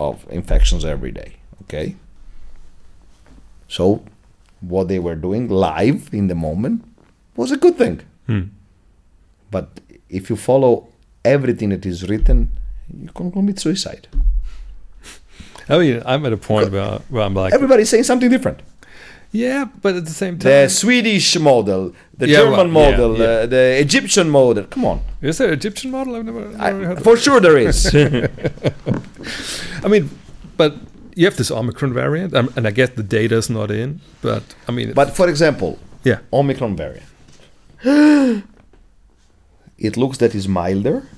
of 0.00 0.26
infections 0.30 0.84
every 0.84 1.12
day. 1.12 1.34
Okay? 1.62 1.96
So 3.68 4.04
what 4.60 4.88
they 4.88 4.98
were 4.98 5.14
doing 5.14 5.48
live 5.48 6.10
in 6.12 6.28
the 6.28 6.34
moment 6.34 6.84
was 7.36 7.52
a 7.52 7.56
good 7.56 7.76
thing. 7.76 8.00
Hmm. 8.26 8.42
But 9.56 9.66
if 10.18 10.22
you 10.30 10.36
follow 10.50 10.72
everything 11.24 11.68
that 11.74 11.84
is 11.92 11.98
written, 12.10 12.38
you 13.02 13.10
can 13.18 13.26
commit 13.36 13.56
suicide. 13.66 14.04
I 15.68 15.74
mean, 15.82 15.96
I'm 16.10 16.22
at 16.28 16.32
a 16.40 16.42
point 16.52 16.70
where, 16.74 16.98
where 17.12 17.22
I'm 17.26 17.34
like, 17.42 17.52
Everybody's 17.58 17.88
saying 17.92 18.04
something 18.04 18.30
different. 18.36 18.58
yeah, 19.44 19.62
but 19.82 19.92
at 20.00 20.04
the 20.10 20.16
same 20.22 20.34
time, 20.38 20.50
The 20.52 20.68
Swedish 20.68 21.28
model, 21.50 21.82
the 22.20 22.28
Yeah, 22.28 22.38
German 22.40 22.66
yeah, 22.68 22.80
model, 22.80 23.10
yeah. 23.18 23.24
Uh, 23.24 23.46
the 23.54 23.64
Egyptian 23.86 24.28
model. 24.38 24.64
Come 24.74 24.84
on. 24.92 24.98
is 25.22 25.38
there 25.38 25.48
an 25.48 25.54
Egyptian 25.62 25.90
model? 25.96 26.12
I've 26.16 26.24
never, 26.30 26.42
never 26.50 26.62
I, 26.66 26.70
heard 26.88 26.98
of 26.98 27.04
for 27.04 27.16
sure 27.24 27.40
there 27.46 27.58
is. 27.68 27.78
I 29.84 29.88
mean, 29.92 30.04
but 30.60 30.72
you 31.18 31.24
have 31.28 31.36
this 31.40 31.50
Omicron 31.50 31.92
variant, 32.02 32.30
um, 32.38 32.48
and 32.56 32.62
I 32.70 32.72
guess 32.78 32.90
the 33.00 33.02
data's 33.18 33.48
not 33.58 33.70
in. 33.70 34.00
But 34.22 34.42
I 34.68 34.70
mean, 34.76 34.92
but 35.00 35.08
for 35.18 35.26
example, 35.28 35.70
yeah, 36.10 36.18
Omicron 36.32 36.76
variant. 36.76 37.08
it 39.78 39.96
looks 39.96 40.18
that 40.18 40.34
is 40.34 40.48
milder, 40.48 41.08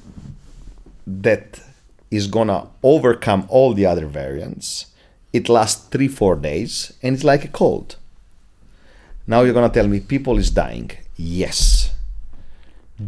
that 1.07 1.61
is 2.11 2.27
gonna 2.27 2.69
overcome 2.83 3.47
all 3.49 3.75
the 3.75 3.87
other 3.87 4.07
variants. 4.07 4.87
It 5.33 5.49
lasts 5.49 5.87
three, 5.89 6.09
four 6.09 6.37
days, 6.37 6.93
and 7.03 7.15
it's 7.15 7.25
like 7.25 7.45
a 7.45 7.49
cold. 7.49 7.97
Now 9.27 9.43
you're 9.43 9.55
gonna 9.55 9.69
tell 9.69 9.87
me 9.87 10.01
people 10.01 10.39
is 10.39 10.51
dying. 10.51 10.91
Yes. 11.17 11.91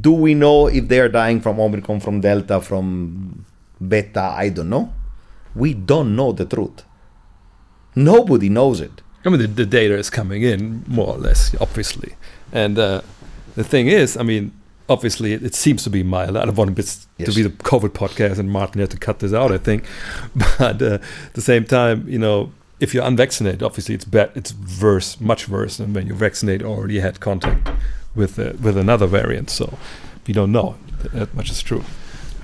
Do 0.01 0.13
we 0.13 0.35
know 0.35 0.69
if 0.69 0.87
they 0.89 1.01
are 1.01 1.09
dying 1.09 1.41
from 1.41 1.59
Omicron, 1.59 2.01
from 2.01 2.21
Delta, 2.21 2.61
from 2.61 3.45
Beta? 3.87 4.21
I 4.37 4.51
don't 4.51 4.71
know. 4.71 4.93
We 5.55 5.75
don't 5.75 6.15
know 6.15 6.33
the 6.33 6.45
truth. 6.45 6.85
Nobody 7.97 8.49
knows 8.49 8.81
it. 8.81 9.03
I 9.25 9.31
mean, 9.31 9.41
the, 9.41 9.47
the 9.49 9.67
data 9.67 9.97
is 9.97 10.11
coming 10.11 10.43
in 10.43 10.85
more 10.87 11.09
or 11.09 11.19
less, 11.19 11.55
obviously. 11.61 12.15
And 12.53 12.79
uh, 12.79 13.03
the 13.57 13.65
thing 13.65 13.89
is, 13.89 14.17
I 14.17 14.23
mean, 14.23 14.53
obviously, 14.91 15.33
it, 15.33 15.43
it 15.43 15.55
seems 15.55 15.83
to 15.85 15.91
be 15.91 16.03
mild. 16.03 16.37
I 16.37 16.45
don't 16.45 16.57
want 16.57 16.77
this 16.77 17.07
to 17.19 17.33
be 17.33 17.43
the 17.43 17.51
COVID 17.51 17.91
podcast, 17.91 18.39
and 18.39 18.51
Martin 18.51 18.81
had 18.81 18.91
to 18.91 18.99
cut 18.99 19.19
this 19.21 19.33
out, 19.33 19.53
I 19.53 19.59
think. 19.59 19.85
But 20.59 20.83
uh, 20.83 20.99
at 21.29 21.35
the 21.35 21.41
same 21.43 21.65
time, 21.65 22.07
you 22.09 22.19
know, 22.19 22.51
if 22.81 22.93
you're 22.95 23.05
unvaccinated, 23.07 23.63
obviously, 23.63 23.95
it's 23.95 24.05
bad. 24.05 24.31
It's 24.35 24.53
worse, 24.83 25.21
much 25.21 25.49
worse 25.49 25.77
than 25.79 25.93
when 25.95 26.07
you're 26.07 26.17
vaccinated 26.29 26.63
or 26.67 26.77
already 26.77 27.01
had 27.01 27.21
contact 27.21 27.71
with 28.15 28.39
uh, 28.39 28.53
with 28.63 28.77
another 28.77 29.07
variant. 29.07 29.51
So 29.51 29.79
we 30.27 30.35
don't 30.35 30.53
know. 30.53 30.75
That, 31.03 31.13
that 31.13 31.35
much 31.35 31.51
is 31.51 31.63
true. 31.63 31.85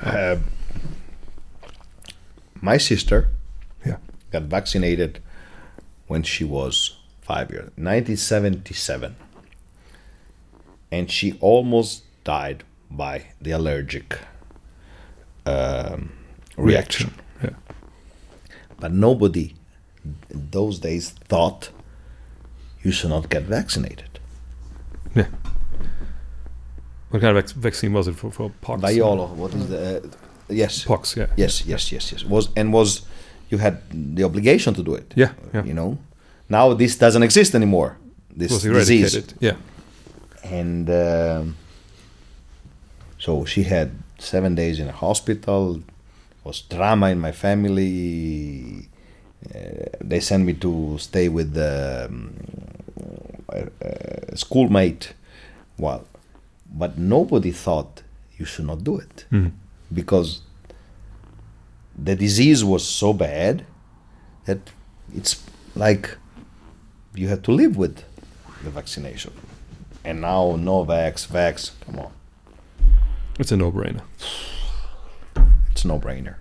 Uh, 0.02 0.36
my 2.60 2.78
sister 2.78 3.28
Yeah. 3.84 3.96
got 4.32 4.42
vaccinated 4.44 5.20
when 6.08 6.22
she 6.22 6.44
was 6.44 6.96
five 7.22 7.50
years, 7.50 7.70
1977, 7.76 9.16
and 10.92 11.10
she 11.10 11.36
almost 11.40 12.02
died 12.26 12.64
by 12.90 13.14
the 13.40 13.52
allergic 13.52 14.18
um, 15.46 16.12
reaction. 16.56 17.08
Yeah. 17.42 17.50
But 18.80 18.92
nobody 18.92 19.54
in 20.30 20.50
those 20.50 20.78
days 20.80 21.10
thought 21.28 21.70
you 22.82 22.92
should 22.92 23.10
not 23.10 23.28
get 23.30 23.42
vaccinated. 23.44 24.18
Yeah. 25.14 25.26
What 27.10 27.22
kind 27.22 27.36
of 27.36 27.44
vac- 27.44 27.54
vaccine 27.56 27.92
was 27.92 28.08
it 28.08 28.16
for? 28.16 28.30
For 28.30 28.50
pox? 28.60 28.80
Viola, 28.82 29.26
what 29.26 29.54
is 29.54 29.68
the? 29.68 29.78
Uh, 29.96 30.00
yes, 30.48 30.84
Pox. 30.84 31.16
Yeah. 31.16 31.26
Yes, 31.36 31.64
yes, 31.66 31.92
yes, 31.92 32.12
yes. 32.12 32.24
Was 32.24 32.48
and 32.56 32.72
was 32.72 33.06
you 33.50 33.58
had 33.58 33.76
the 34.16 34.24
obligation 34.24 34.74
to 34.74 34.82
do 34.82 34.94
it. 34.94 35.12
Yeah, 35.16 35.30
yeah. 35.54 35.64
You 35.64 35.74
know, 35.74 35.98
now 36.48 36.74
this 36.74 36.96
doesn't 36.98 37.22
exist 37.22 37.54
anymore. 37.54 37.96
this 38.36 38.50
was 38.52 38.62
disease. 38.62 39.34
Yeah. 39.40 39.56
and 40.44 40.88
um, 40.90 41.56
so 43.18 43.44
she 43.44 43.62
had 43.64 43.90
seven 44.18 44.54
days 44.54 44.78
in 44.80 44.88
a 44.88 44.92
hospital 44.92 45.80
was 46.44 46.60
drama 46.62 47.08
in 47.10 47.18
my 47.18 47.32
family 47.32 48.88
uh, 49.54 49.58
they 50.00 50.20
sent 50.20 50.44
me 50.44 50.52
to 50.54 50.96
stay 50.98 51.28
with 51.28 51.52
the 51.54 52.06
um, 52.08 52.34
a, 53.50 53.68
a 54.32 54.36
schoolmate 54.36 55.12
well 55.78 56.04
but 56.72 56.98
nobody 56.98 57.50
thought 57.50 58.02
you 58.38 58.44
should 58.44 58.66
not 58.66 58.82
do 58.84 58.96
it 58.98 59.24
Mhm. 59.30 59.52
because 59.92 60.40
the 61.98 62.14
disease 62.14 62.62
was 62.64 62.84
so 62.86 63.12
bad 63.12 63.64
that 64.44 64.58
it's 65.14 65.42
like 65.74 66.16
you 67.14 67.28
have 67.28 67.42
to 67.42 67.52
live 67.52 67.76
with 67.78 67.96
the 68.62 68.70
vaccination. 68.70 69.32
And 70.04 70.20
now 70.20 70.56
no 70.56 70.84
vax, 70.84 71.26
vax, 71.26 71.70
come 71.86 71.98
on. 72.00 72.10
It's 73.38 73.52
a 73.52 73.56
no-brainer. 73.56 74.02
It's 75.70 75.84
no 75.84 75.98
brainer. 75.98 76.36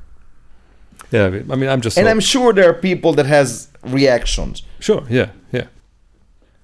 Yeah, 1.12 1.26
I 1.26 1.30
mean- 1.30 1.70
I 1.70 1.74
I'm 1.74 1.82
just. 1.82 1.98
And 1.98 2.06
so- 2.06 2.12
I'm 2.12 2.20
sure 2.20 2.54
there 2.54 2.70
are 2.70 2.74
people 2.74 3.14
that 3.14 3.26
has 3.26 3.70
reactions, 3.84 4.64
sure. 4.80 5.04
Yeah, 5.10 5.30
yeah. 5.52 5.68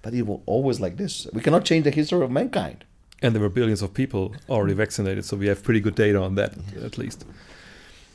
but 0.01 0.13
it 0.13 0.25
will 0.25 0.41
always 0.45 0.79
like 0.79 0.97
this. 0.97 1.27
We 1.33 1.41
cannot 1.41 1.65
change 1.65 1.83
the 1.83 1.91
history 1.91 2.23
of 2.23 2.31
mankind. 2.31 2.85
And 3.21 3.35
there 3.35 3.41
were 3.41 3.49
billions 3.49 3.81
of 3.83 3.93
people 3.93 4.33
already 4.49 4.73
vaccinated, 4.73 5.25
so 5.25 5.37
we 5.37 5.47
have 5.47 5.61
pretty 5.63 5.79
good 5.79 5.93
data 5.95 6.19
on 6.19 6.35
that, 6.35 6.53
at 6.83 6.97
least. 6.97 7.23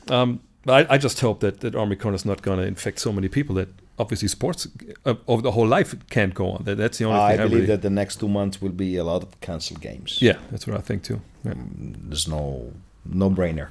Um, 0.09 0.41
but 0.65 0.89
I, 0.91 0.95
I 0.95 0.97
just 0.97 1.21
hope 1.21 1.39
that, 1.39 1.61
that 1.61 1.75
Omicron 1.75 2.13
is 2.13 2.25
not 2.25 2.41
going 2.41 2.59
to 2.59 2.65
infect 2.65 2.99
so 2.99 3.13
many 3.13 3.29
people 3.29 3.55
that 3.55 3.69
obviously 3.97 4.27
sports 4.27 4.67
uh, 5.05 5.15
over 5.27 5.41
the 5.41 5.51
whole 5.51 5.65
life 5.65 5.95
can't 6.09 6.33
go 6.33 6.51
on. 6.51 6.65
That, 6.65 6.77
that's 6.77 6.97
the 6.97 7.05
only 7.05 7.21
I 7.21 7.31
thing 7.31 7.39
I 7.39 7.43
believe 7.43 7.53
really. 7.61 7.65
that 7.67 7.81
the 7.83 7.89
next 7.89 8.17
two 8.19 8.27
months 8.27 8.61
will 8.61 8.73
be 8.73 8.97
a 8.97 9.03
lot 9.05 9.23
of 9.23 9.39
canceled 9.39 9.79
games. 9.79 10.21
yeah, 10.21 10.37
that's 10.51 10.67
what 10.67 10.75
I 10.75 10.81
think 10.81 11.03
too. 11.03 11.21
There's 11.55 12.27
no 12.27 12.73
no 13.05 13.29
brainer. 13.29 13.69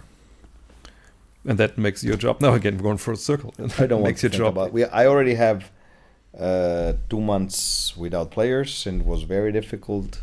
And 1.44 1.58
that 1.58 1.78
makes 1.78 2.02
your 2.02 2.16
job. 2.16 2.40
Now 2.40 2.54
again, 2.54 2.76
we're 2.76 2.82
going 2.82 2.98
for 2.98 3.12
a 3.12 3.16
circle. 3.16 3.54
I 3.78 3.86
don't 3.86 4.02
want 4.02 4.18
to 4.18 4.28
your 4.28 4.30
job. 4.30 4.54
about. 4.54 4.72
We, 4.72 4.84
I 4.84 5.06
already 5.06 5.34
have 5.34 5.70
uh, 6.38 6.94
two 7.08 7.20
months 7.20 7.96
without 7.96 8.30
players, 8.30 8.86
and 8.86 9.02
it 9.02 9.06
was 9.06 9.22
very 9.22 9.52
difficult. 9.52 10.20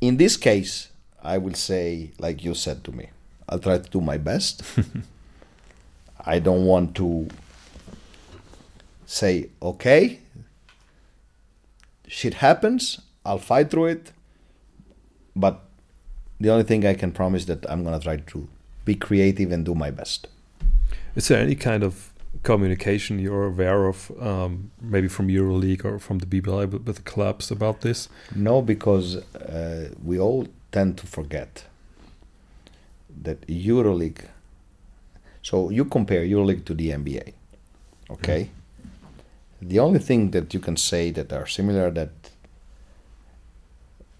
In 0.00 0.16
this 0.16 0.36
case, 0.36 0.88
I 1.22 1.38
will 1.38 1.54
say, 1.54 2.10
like 2.18 2.44
you 2.44 2.54
said 2.54 2.84
to 2.84 2.92
me, 2.92 3.10
I'll 3.48 3.58
try 3.58 3.78
to 3.78 3.90
do 3.90 4.00
my 4.00 4.18
best. 4.18 4.62
I 6.24 6.38
don't 6.38 6.64
want 6.66 6.94
to 6.96 7.28
say, 9.06 9.50
okay, 9.60 10.20
shit 12.06 12.34
happens, 12.34 13.00
I'll 13.24 13.38
fight 13.38 13.70
through 13.70 13.86
it, 13.86 14.12
but 15.34 15.62
the 16.40 16.50
only 16.50 16.64
thing 16.64 16.86
I 16.86 16.94
can 16.94 17.12
promise 17.12 17.44
that 17.46 17.68
I'm 17.70 17.84
gonna 17.84 18.00
try 18.00 18.16
to 18.16 18.48
be 18.84 18.94
creative 18.94 19.52
and 19.52 19.64
do 19.64 19.74
my 19.74 19.90
best. 19.90 20.28
Is 21.14 21.28
there 21.28 21.40
any 21.40 21.54
kind 21.54 21.82
of 21.82 22.12
communication 22.42 23.18
you're 23.18 23.44
aware 23.44 23.86
of, 23.86 24.10
um, 24.20 24.70
maybe 24.80 25.08
from 25.08 25.28
EuroLeague 25.28 25.84
or 25.84 25.98
from 25.98 26.18
the 26.18 26.26
BBL 26.26 26.72
with, 26.72 26.86
with 26.86 26.96
the 26.96 27.02
clubs 27.02 27.50
about 27.50 27.82
this? 27.82 28.08
No, 28.34 28.62
because 28.62 29.16
uh, 29.16 29.90
we 30.02 30.18
all 30.18 30.48
tend 30.72 30.98
to 30.98 31.06
forget 31.06 31.64
that 33.22 33.46
EuroLeague. 33.46 34.24
So 35.42 35.70
you 35.70 35.84
compare 35.84 36.24
EuroLeague 36.24 36.64
to 36.64 36.74
the 36.74 36.90
NBA, 36.90 37.32
okay? 38.10 38.50
The 39.60 39.78
only 39.78 39.98
thing 39.98 40.30
that 40.30 40.54
you 40.54 40.60
can 40.60 40.76
say 40.76 41.10
that 41.12 41.32
are 41.32 41.46
similar 41.46 41.90
that 41.90 42.21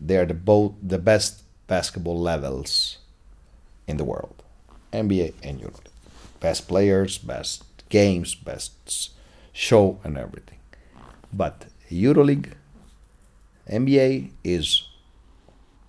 they 0.07 0.17
are 0.17 0.27
the 0.27 0.35
both 0.35 0.73
the 0.83 0.99
best 0.99 1.43
basketball 1.67 2.19
levels 2.19 2.99
in 3.87 3.97
the 3.97 4.05
world, 4.05 4.43
NBA 4.93 5.35
and 5.43 5.61
EuroLeague. 5.61 5.91
Best 6.41 6.67
players, 6.69 7.19
best 7.19 7.65
games, 7.89 8.35
best 8.35 9.11
show, 9.53 9.99
and 10.05 10.17
everything. 10.19 10.59
But 11.33 11.67
EuroLeague 11.91 12.53
NBA 13.71 14.31
is 14.45 14.89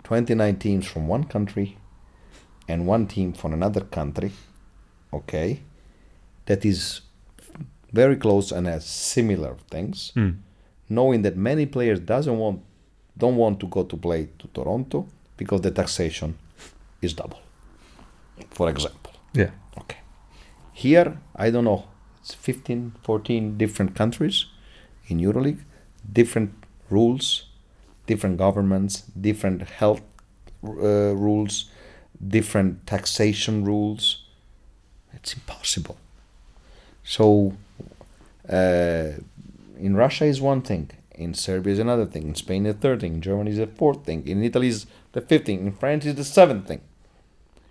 29 0.04 0.56
teams 0.56 0.86
from 0.86 1.08
one 1.08 1.24
country 1.24 1.78
and 2.68 2.86
one 2.86 3.06
team 3.06 3.32
from 3.32 3.52
another 3.52 3.80
country, 3.80 4.32
okay, 5.12 5.60
that 6.46 6.64
is 6.64 7.00
very 7.92 8.16
close 8.16 8.52
and 8.52 8.66
has 8.66 8.84
similar 8.86 9.56
things, 9.70 10.12
Hmm. 10.14 10.30
knowing 10.88 11.22
that 11.22 11.36
many 11.36 11.66
players 11.66 12.00
doesn't 12.00 12.38
want 12.38 12.60
don't 13.16 13.36
want 13.36 13.60
to 13.60 13.66
go 13.66 13.84
to 13.84 13.96
play 13.96 14.28
to 14.38 14.48
Toronto 14.48 15.06
because 15.36 15.60
the 15.60 15.70
taxation 15.70 16.36
is 17.00 17.14
double. 17.14 17.40
For 18.50 18.68
example. 18.68 19.12
Yeah. 19.32 19.50
Okay. 19.78 19.98
Here, 20.72 21.18
I 21.36 21.50
don't 21.50 21.64
know, 21.64 21.84
it's 22.20 22.34
15, 22.34 22.94
14 23.02 23.56
different 23.58 23.94
countries 23.94 24.46
in 25.08 25.18
EuroLeague, 25.20 25.62
different 26.12 26.52
rules, 26.90 27.46
different 28.06 28.38
governments, 28.38 29.02
different 29.20 29.62
health 29.62 30.02
uh, 30.64 31.14
rules, 31.14 31.70
different 32.26 32.86
taxation 32.86 33.64
rules. 33.64 34.24
It's 35.12 35.34
impossible. 35.34 35.96
So, 37.04 37.54
uh, 38.48 39.12
in 39.78 39.96
Russia 39.96 40.24
is 40.24 40.40
one 40.40 40.62
thing, 40.62 40.90
in 41.14 41.34
Serbia 41.34 41.72
is 41.72 41.78
another 41.78 42.06
thing, 42.06 42.24
in 42.28 42.34
Spain 42.34 42.66
is 42.66 42.74
a 42.74 42.78
third 42.78 43.00
thing, 43.00 43.14
in 43.14 43.20
Germany 43.20 43.50
is 43.50 43.58
a 43.58 43.66
fourth 43.66 44.04
thing, 44.04 44.26
in 44.26 44.42
Italy 44.42 44.68
is 44.68 44.86
the 45.12 45.20
fifth 45.20 45.46
thing, 45.46 45.60
in 45.66 45.72
France 45.72 46.04
is 46.06 46.14
the 46.14 46.24
seventh 46.24 46.66
thing. 46.68 46.80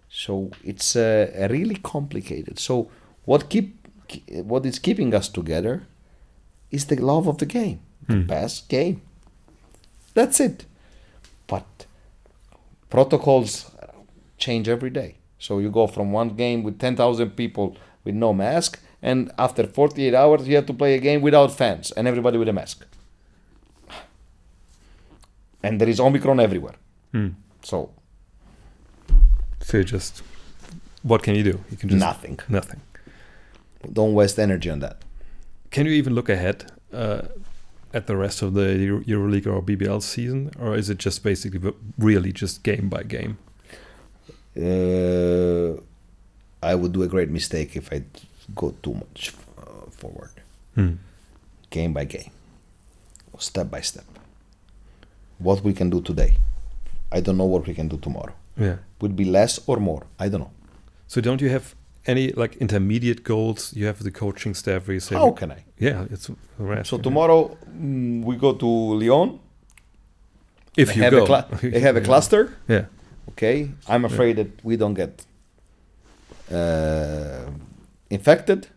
So 0.10 0.51
it's 0.63 0.95
uh, 0.95 1.47
really 1.49 1.75
complicated. 1.75 2.60
So 2.60 2.89
what 3.25 3.49
keep 3.49 3.79
what 4.43 4.65
is 4.65 4.77
keeping 4.79 5.13
us 5.15 5.27
together 5.27 5.88
is 6.69 6.86
the 6.86 6.97
love 6.97 7.27
of 7.27 7.38
the 7.39 7.45
game, 7.47 7.79
the 8.08 8.15
Hmm. 8.15 8.27
best 8.27 8.69
game. 8.69 9.01
That's 10.13 10.39
it. 10.39 10.65
But 11.47 11.86
protocols 12.89 13.71
change 14.38 14.67
every 14.67 14.89
day. 14.89 15.15
So 15.39 15.60
you 15.60 15.69
go 15.69 15.88
from 15.88 16.12
one 16.12 16.29
game 16.29 16.63
with 16.63 16.79
ten 16.79 16.95
thousand 16.95 17.32
people 17.32 17.75
with 18.03 18.15
no 18.15 18.34
mask, 18.34 18.79
and 19.01 19.32
after 19.38 19.65
forty 19.67 20.06
eight 20.06 20.13
hours 20.13 20.47
you 20.47 20.56
have 20.56 20.67
to 20.67 20.73
play 20.73 20.93
a 20.95 20.99
game 20.99 21.21
without 21.21 21.51
fans 21.51 21.91
and 21.91 22.08
everybody 22.08 22.38
with 22.38 22.47
a 22.49 22.53
mask. 22.53 22.86
And 25.63 25.80
there 25.80 25.89
is 25.89 25.99
Omicron 25.99 26.39
everywhere. 26.39 26.76
Hmm. 27.12 27.30
So 27.63 27.89
So 29.62 29.78
you 29.78 29.84
just, 29.86 30.21
what 31.04 31.23
can 31.23 31.36
you 31.36 31.43
do? 31.43 31.60
You 31.71 31.78
can 31.78 31.89
just 31.89 31.99
nothing. 31.99 32.39
Nothing. 32.49 32.82
Don't 33.91 34.13
waste 34.13 34.39
energy 34.39 34.69
on 34.69 34.80
that. 34.80 34.97
Can 35.71 35.86
you 35.86 35.93
even 35.93 36.13
look 36.13 36.30
ahead 36.30 36.71
uh, 36.93 37.21
at 37.93 38.08
the 38.08 38.15
rest 38.17 38.41
of 38.41 38.54
the 38.54 38.76
Euro- 38.78 39.04
EuroLeague 39.04 39.47
or 39.47 39.62
BBL 39.62 40.02
season, 40.02 40.52
or 40.60 40.76
is 40.76 40.89
it 40.89 40.97
just 41.06 41.23
basically 41.23 41.73
really 41.97 42.32
just 42.32 42.63
game 42.63 42.89
by 42.89 43.04
game? 43.04 43.38
uh, 44.58 45.82
I 46.62 46.76
would 46.76 46.91
do 46.93 47.04
a 47.04 47.08
great 47.08 47.30
mistake 47.30 47.76
if 47.76 47.91
I 47.91 48.04
go 48.56 48.73
too 48.84 48.93
much 48.93 49.34
uh, 49.58 49.89
forward, 49.91 50.32
Hmm. 50.76 50.93
game 51.69 51.93
by 51.93 52.06
game, 52.06 52.32
step 53.39 53.69
by 53.71 53.82
step. 53.82 54.06
What 55.39 55.63
we 55.63 55.74
can 55.74 55.89
do 55.89 56.02
today, 56.02 56.38
I 57.12 57.22
don't 57.22 57.38
know 57.38 57.46
what 57.46 57.67
we 57.67 57.74
can 57.74 57.88
do 57.88 57.98
tomorrow. 57.98 58.34
Yeah. 58.58 58.78
Would 59.02 59.15
be 59.15 59.26
less 59.26 59.60
or 59.67 59.78
more, 59.78 60.04
I 60.19 60.30
don't 60.30 60.41
know. 60.41 60.52
So 61.08 61.22
don't 61.22 61.41
you 61.41 61.50
have 61.50 61.76
any 62.06 62.32
like 62.32 62.56
intermediate 62.58 63.24
goals? 63.24 63.74
You 63.76 63.86
have 63.88 64.04
the 64.04 64.12
coaching 64.12 64.54
staff 64.56 64.88
where 64.88 64.93
you 64.93 65.00
say, 65.00 65.15
How 65.15 65.32
can 65.32 65.52
I? 65.52 65.63
yeah, 65.80 66.06
it's 66.12 66.30
we're 66.58 66.84
So 66.84 66.98
tomorrow 66.98 67.58
mm, 67.69 68.24
we 68.24 68.36
go 68.36 68.54
to 68.54 68.65
Lyon. 68.65 69.39
if 70.78 70.88
they 70.89 70.96
you 70.96 71.04
have 71.04 71.13
go, 71.13 71.26
a 71.26 71.58
they 71.72 71.80
have 71.80 71.96
a 71.98 72.02
cluster. 72.02 72.56
Yeah. 72.67 72.86
Okay, 73.30 73.69
I'm 73.88 74.06
afraid 74.06 74.36
that 74.38 74.63
we 74.63 74.76
don't 74.78 74.93
get 74.93 75.26
uh, 76.52 77.50
infected. 78.10 78.67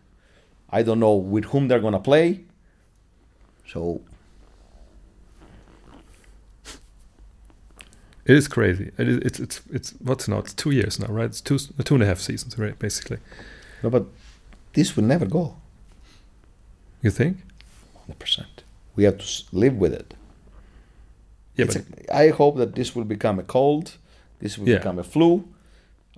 I 0.69 0.83
don't 0.83 0.99
know 0.99 1.15
with 1.15 1.45
whom 1.45 1.67
they're 1.67 1.79
gonna 1.81 1.99
play. 1.99 2.41
So 3.67 4.01
It 8.29 8.35
is 8.35 8.47
crazy. 8.47 8.91
It 8.97 9.07
is, 9.07 9.17
it's 9.27 9.39
it's 9.39 9.61
it's 9.77 9.89
what's 10.07 10.27
now? 10.27 10.39
It's 10.39 10.53
two 10.53 10.71
years 10.71 10.99
now, 10.99 11.07
right? 11.07 11.29
It's 11.29 11.41
two 11.41 11.57
two 11.83 11.95
and 11.95 12.03
a 12.03 12.07
half 12.07 12.19
seasons, 12.19 12.57
right? 12.57 12.77
Basically. 12.79 13.17
no, 13.83 13.89
but 13.89 14.03
this 14.73 14.95
will 14.95 15.05
never 15.05 15.25
go. 15.25 15.55
You 17.01 17.11
think? 17.11 17.37
Hundred 18.01 18.19
percent. 18.19 18.63
We 18.95 19.03
have 19.05 19.17
to 19.19 19.25
live 19.51 19.75
with 19.75 19.93
it. 19.93 20.13
Yeah, 21.55 21.65
It's 21.65 21.77
but 21.77 21.85
a- 22.09 22.15
I 22.23 22.29
hope 22.31 22.57
that 22.57 22.75
this 22.75 22.95
will 22.95 23.05
become 23.05 23.39
a 23.39 23.43
cold. 23.43 23.97
This 24.39 24.57
will 24.57 24.67
Yeah. 24.69 24.77
become 24.77 24.99
a 24.99 25.03
flu. 25.03 25.43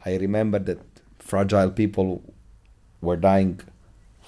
I 0.05 0.15
remember 0.17 0.59
that 0.59 0.79
fragile 1.19 1.69
people 1.71 2.21
were 3.01 3.17
dying 3.17 3.59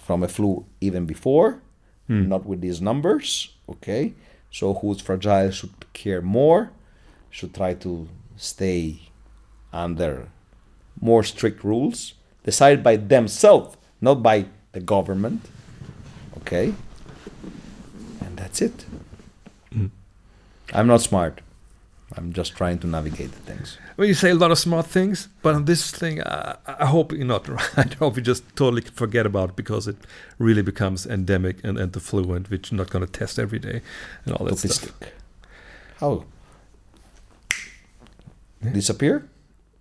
from 0.05 0.23
a 0.23 0.27
flu 0.27 0.65
even 0.81 1.05
before. 1.05 1.61
Hmm. 2.07 2.27
not 2.27 2.45
with 2.45 2.61
these 2.61 2.81
numbers. 2.81 3.55
Okay, 3.69 4.13
so 4.51 4.73
who's 4.73 4.99
fragile 5.01 5.51
should 5.51 5.73
care 5.93 6.21
more, 6.21 6.69
should 7.31 7.55
try 7.55 7.73
to 7.73 8.07
stay 8.37 9.01
under 9.73 10.27
more 10.99 11.23
strict 11.23 11.63
rules 11.63 12.13
decided 12.43 12.83
by 12.83 12.95
themselves, 12.97 13.77
not 13.99 14.21
by 14.21 14.45
the 14.73 14.79
government. 14.79 15.49
Okay, 16.37 16.73
and 18.19 18.37
that's 18.37 18.61
it. 18.61 18.85
Hmm. 19.71 19.87
I'm 20.73 20.87
not 20.87 21.01
smart. 21.01 21.41
I'm 22.17 22.33
just 22.33 22.57
trying 22.57 22.77
to 22.79 22.87
navigate 22.87 23.31
the 23.31 23.39
things. 23.39 23.77
Well, 23.95 24.05
you 24.05 24.13
say 24.13 24.31
a 24.31 24.35
lot 24.35 24.51
of 24.51 24.59
smart 24.59 24.85
things, 24.85 25.29
but 25.41 25.55
on 25.55 25.63
this 25.65 25.91
thing, 25.91 26.21
I, 26.23 26.57
I 26.65 26.85
hope 26.85 27.13
you're 27.13 27.25
not 27.25 27.47
right. 27.77 27.77
I 27.77 27.95
hope 27.99 28.17
you 28.17 28.21
just 28.21 28.43
totally 28.55 28.81
forget 28.81 29.25
about 29.25 29.51
it 29.51 29.55
because 29.55 29.87
it 29.87 29.95
really 30.37 30.61
becomes 30.61 31.05
endemic 31.05 31.63
and, 31.63 31.77
and 31.77 31.93
the 31.93 32.01
fluent, 32.01 32.49
which 32.49 32.71
you're 32.71 32.77
not 32.77 32.89
going 32.89 33.05
to 33.05 33.11
test 33.11 33.39
every 33.39 33.59
day 33.59 33.81
and 34.25 34.35
all 34.35 34.45
that 34.45 34.57
stuff. 34.57 34.91
Topistic. 34.99 35.07
How? 35.99 36.25
Disappear? 38.61 39.27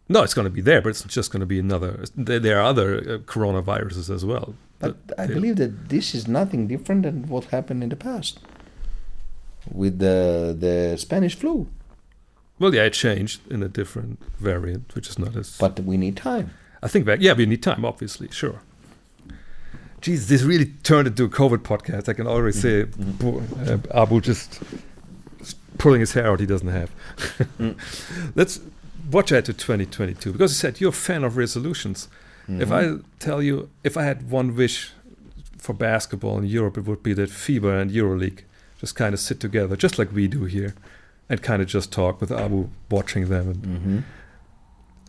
No, 0.08 0.22
it's 0.22 0.34
going 0.34 0.46
to 0.46 0.50
be 0.50 0.60
there, 0.60 0.82
but 0.82 0.88
it's 0.88 1.04
just 1.04 1.30
going 1.30 1.40
to 1.40 1.46
be 1.46 1.60
another. 1.60 2.04
There, 2.16 2.58
are 2.58 2.62
other 2.62 2.98
uh, 2.98 3.18
coronaviruses 3.18 4.12
as 4.12 4.24
well. 4.24 4.54
But 4.80 4.96
I 5.18 5.26
believe 5.26 5.56
that 5.56 5.88
this 5.90 6.14
is 6.14 6.26
nothing 6.26 6.66
different 6.66 7.02
than 7.02 7.28
what 7.28 7.44
happened 7.46 7.82
in 7.82 7.90
the 7.90 7.96
past 7.96 8.40
with 9.70 9.98
the 9.98 10.56
the 10.58 10.96
Spanish 10.98 11.36
flu. 11.36 11.68
Well, 12.58 12.74
yeah, 12.74 12.84
it 12.84 12.92
changed 12.92 13.40
in 13.50 13.62
a 13.62 13.68
different 13.68 14.20
variant, 14.38 14.94
which 14.94 15.08
is 15.08 15.18
not 15.18 15.36
as. 15.36 15.56
But 15.58 15.80
we 15.80 15.96
need 15.96 16.16
time. 16.16 16.50
I 16.82 16.88
think 16.88 17.06
that 17.06 17.20
yeah, 17.20 17.34
we 17.34 17.46
need 17.46 17.62
time, 17.62 17.84
obviously, 17.84 18.28
sure. 18.30 18.62
Jeez, 20.00 20.28
this 20.28 20.42
really 20.42 20.66
turned 20.82 21.08
into 21.08 21.24
a 21.24 21.28
COVID 21.28 21.58
podcast. 21.58 22.08
I 22.08 22.14
can 22.14 22.26
already 22.26 22.56
say 22.56 22.84
bo- 22.84 23.42
uh, 23.66 23.78
Abu 23.94 24.20
just 24.22 24.58
pulling 25.80 26.00
his 26.00 26.12
hair 26.12 26.26
out 26.30 26.40
he 26.40 26.46
doesn't 26.46 26.68
have. 26.68 26.90
Let's 28.34 28.60
watch 29.10 29.32
out 29.32 29.44
to 29.46 29.52
2022 29.52 30.32
because 30.32 30.52
you 30.52 30.56
said 30.56 30.80
you're 30.80 30.90
a 30.90 30.92
fan 30.92 31.24
of 31.24 31.36
resolutions. 31.36 32.08
If 32.48 32.72
I 32.72 32.96
tell 33.20 33.40
you, 33.40 33.70
if 33.84 33.96
I 33.96 34.02
had 34.02 34.28
one 34.28 34.56
wish 34.56 34.92
for 35.58 35.72
basketball 35.72 36.36
in 36.38 36.46
Europe, 36.46 36.76
it 36.78 36.84
would 36.84 37.00
be 37.00 37.12
that 37.14 37.30
FIBA 37.30 37.80
and 37.80 37.90
EuroLeague 37.92 38.40
just 38.80 38.96
kind 38.96 39.14
of 39.14 39.20
sit 39.20 39.38
together, 39.38 39.76
just 39.76 39.98
like 40.00 40.12
we 40.12 40.26
do 40.26 40.46
here, 40.46 40.74
and 41.28 41.40
kind 41.42 41.62
of 41.62 41.68
just 41.68 41.92
talk 41.92 42.20
with 42.20 42.32
Abu 42.32 42.68
watching 42.90 43.28
them 43.28 43.48
and 43.50 43.62
Mm-hmm. 43.62 43.98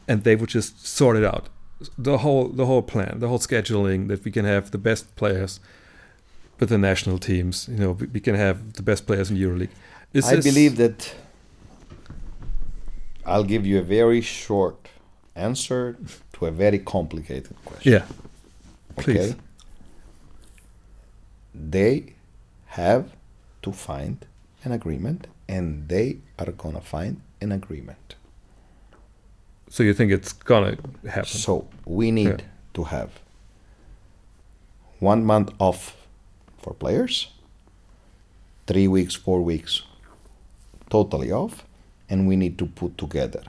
and 0.08 0.24
they 0.24 0.36
would 0.36 0.50
just 0.50 0.86
sort 0.86 1.18
it 1.18 1.24
out 1.24 1.50
the 1.98 2.20
whole 2.20 2.48
the 2.50 2.68
whole 2.68 2.84
plan 2.84 3.20
the 3.20 3.28
whole 3.28 3.40
scheduling 3.40 4.08
that 4.08 4.24
we 4.24 4.30
can 4.32 4.46
have 4.46 4.70
the 4.70 4.78
best 4.78 5.16
players 5.16 5.60
with 6.60 6.70
the 6.70 6.78
national 6.78 7.18
teams 7.18 7.68
you 7.72 7.78
know 7.78 7.94
we, 7.94 8.06
we 8.08 8.20
can 8.20 8.36
have 8.36 8.74
the 8.74 8.84
best 8.84 9.08
players 9.08 9.32
in 9.32 9.38
euroleague 9.38 9.74
Is 10.14 10.26
I 10.26 10.36
believe 10.42 10.76
that 10.78 11.14
I'll 13.26 13.44
give 13.46 13.66
you 13.66 13.80
a 13.80 13.82
very 13.84 14.22
short 14.22 14.90
answer 15.36 15.96
to 16.34 16.46
a 16.48 16.52
very 16.52 16.80
complicated 16.80 17.56
question. 17.66 17.94
yeah 17.94 18.06
please 18.98 19.32
Okay. 19.32 19.36
They 21.54 22.14
have 22.68 23.04
to 23.62 23.72
find 23.72 24.26
an 24.64 24.72
agreement 24.72 25.28
and 25.48 25.88
they 25.90 26.18
are 26.40 26.52
going 26.52 26.76
to 26.76 26.82
find 26.82 27.22
an 27.42 27.52
agreement. 27.52 28.16
so 29.70 29.84
you 29.84 29.94
think 29.94 30.12
it's 30.12 30.34
gonna 30.34 30.76
happen 31.10 31.40
So 31.48 31.54
we 31.86 32.12
need 32.12 32.40
Yeah. 32.40 32.48
to 32.78 32.84
have 32.96 33.10
one 35.00 35.22
month 35.26 35.50
off 35.60 35.82
for 36.62 36.74
players, 36.84 37.16
three 38.68 38.88
weeks, 38.88 39.16
four 39.16 39.40
weeks 39.52 39.74
totally 40.92 41.32
off, 41.32 41.66
and 42.10 42.28
we 42.28 42.36
need 42.36 42.58
to 42.60 42.68
put 42.68 42.98
together 42.98 43.44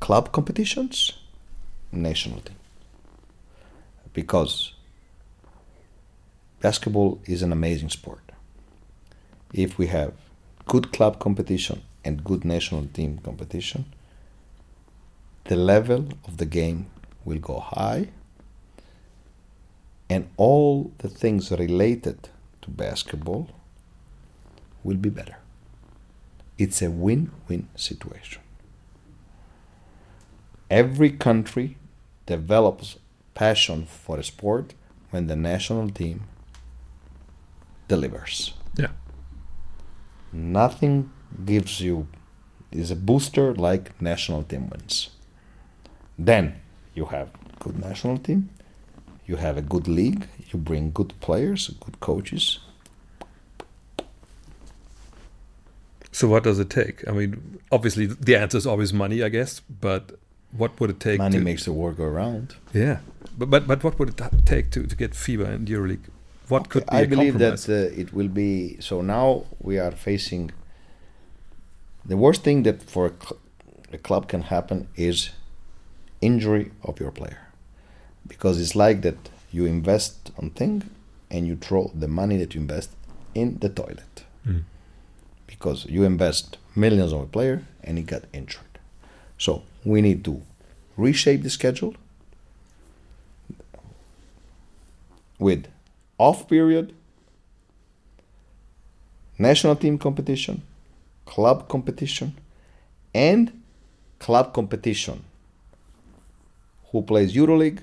club 0.00 0.32
competitions, 0.32 1.18
national 1.92 2.40
team. 2.40 2.56
Because 4.14 4.72
basketball 6.60 7.20
is 7.26 7.42
an 7.42 7.52
amazing 7.52 7.90
sport. 7.90 8.22
If 9.52 9.76
we 9.76 9.88
have 9.88 10.12
good 10.66 10.92
club 10.92 11.18
competition 11.18 11.82
and 12.04 12.24
good 12.24 12.44
national 12.44 12.86
team 12.86 13.18
competition, 13.24 13.84
the 15.44 15.56
level 15.56 16.08
of 16.26 16.36
the 16.36 16.46
game 16.46 16.86
will 17.24 17.38
go 17.38 17.58
high 17.58 18.08
and 20.08 20.28
all 20.36 20.92
the 20.98 21.08
things 21.08 21.50
related 21.50 22.28
to 22.62 22.70
basketball 22.70 23.50
will 24.88 25.02
be 25.08 25.10
better. 25.20 25.36
It's 26.56 26.80
a 26.82 26.90
win 26.90 27.30
win 27.48 27.68
situation. 27.76 28.42
Every 30.70 31.10
country 31.26 31.76
develops 32.26 32.96
passion 33.34 33.86
for 34.04 34.18
a 34.18 34.24
sport 34.24 34.74
when 35.10 35.26
the 35.30 35.36
national 35.36 35.88
team 36.00 36.16
delivers. 37.92 38.38
yeah 38.82 38.94
Nothing 40.60 40.94
gives 41.50 41.80
you 41.86 42.06
is 42.70 42.90
a 42.90 42.96
booster 43.10 43.46
like 43.54 43.84
national 44.10 44.42
team 44.50 44.64
wins. 44.70 44.96
Then 46.28 46.44
you 46.94 47.06
have 47.06 47.28
good 47.64 47.78
national 47.88 48.18
team, 48.18 48.40
you 49.26 49.36
have 49.36 49.56
a 49.56 49.62
good 49.74 49.88
league, 49.88 50.24
you 50.50 50.58
bring 50.58 50.90
good 50.90 51.12
players, 51.20 51.68
good 51.84 51.98
coaches. 52.00 52.44
So 56.18 56.26
what 56.32 56.42
does 56.48 56.58
it 56.64 56.70
take 56.80 56.96
i 57.10 57.12
mean 57.18 57.30
obviously 57.76 58.04
the 58.28 58.34
answer 58.42 58.58
is 58.62 58.66
always 58.72 58.92
money 59.04 59.18
i 59.28 59.30
guess 59.36 59.52
but 59.86 60.04
what 60.60 60.72
would 60.80 60.90
it 60.94 61.00
take 61.08 61.18
Money 61.18 61.38
to, 61.38 61.44
makes 61.44 61.64
the 61.68 61.72
world 61.80 61.96
go 62.02 62.04
around. 62.14 62.46
yeah 62.72 62.96
but, 63.40 63.48
but 63.52 63.62
but 63.70 63.84
what 63.84 63.94
would 63.98 64.10
it 64.14 64.20
take 64.54 64.66
to, 64.74 64.80
to 64.92 64.96
get 65.02 65.10
fiba 65.24 65.46
and 65.54 65.68
euroleague 65.74 66.06
what 66.52 66.62
could 66.70 66.84
be 66.86 66.96
I 67.00 67.04
believe 67.14 67.34
compromise? 67.34 67.66
that 67.66 67.92
uh, 67.92 68.00
it 68.02 68.08
will 68.16 68.32
be 68.44 68.52
so 68.88 68.94
now 69.16 69.26
we 69.68 69.74
are 69.84 69.94
facing 70.08 70.44
the 72.12 72.16
worst 72.24 72.42
thing 72.46 72.58
that 72.68 72.78
for 72.94 73.04
a, 73.12 73.14
cl- 73.24 73.40
a 73.92 73.98
club 73.98 74.22
can 74.32 74.42
happen 74.54 74.78
is 74.96 75.18
injury 76.30 76.66
of 76.88 76.94
your 77.02 77.12
player 77.20 77.40
because 78.32 78.54
it's 78.62 78.74
like 78.86 78.98
that 79.02 79.18
you 79.56 79.62
invest 79.76 80.30
on 80.38 80.50
thing 80.60 80.74
and 81.30 81.40
you 81.48 81.56
throw 81.66 81.82
the 82.04 82.08
money 82.08 82.36
that 82.42 82.50
you 82.54 82.60
invest 82.66 82.90
in 83.34 83.48
the 83.64 83.68
toilet 83.68 84.14
Mm. 84.46 84.62
Because 85.48 85.84
you 85.86 86.04
invest 86.04 86.58
millions 86.76 87.12
on 87.12 87.22
a 87.22 87.26
player 87.26 87.64
and 87.82 87.98
he 87.98 88.04
got 88.04 88.22
injured 88.32 88.78
so 89.36 89.62
we 89.84 90.00
need 90.00 90.24
to 90.24 90.42
reshape 90.96 91.42
the 91.42 91.50
schedule 91.50 91.94
with 95.38 95.66
off 96.18 96.48
period, 96.48 96.92
national 99.38 99.76
team 99.76 99.98
competition, 99.98 100.62
club 101.24 101.68
competition, 101.68 102.36
and 103.14 103.62
club 104.18 104.52
competition. 104.52 105.24
Who 106.90 107.02
plays 107.02 107.34
EuroLeague 107.34 107.80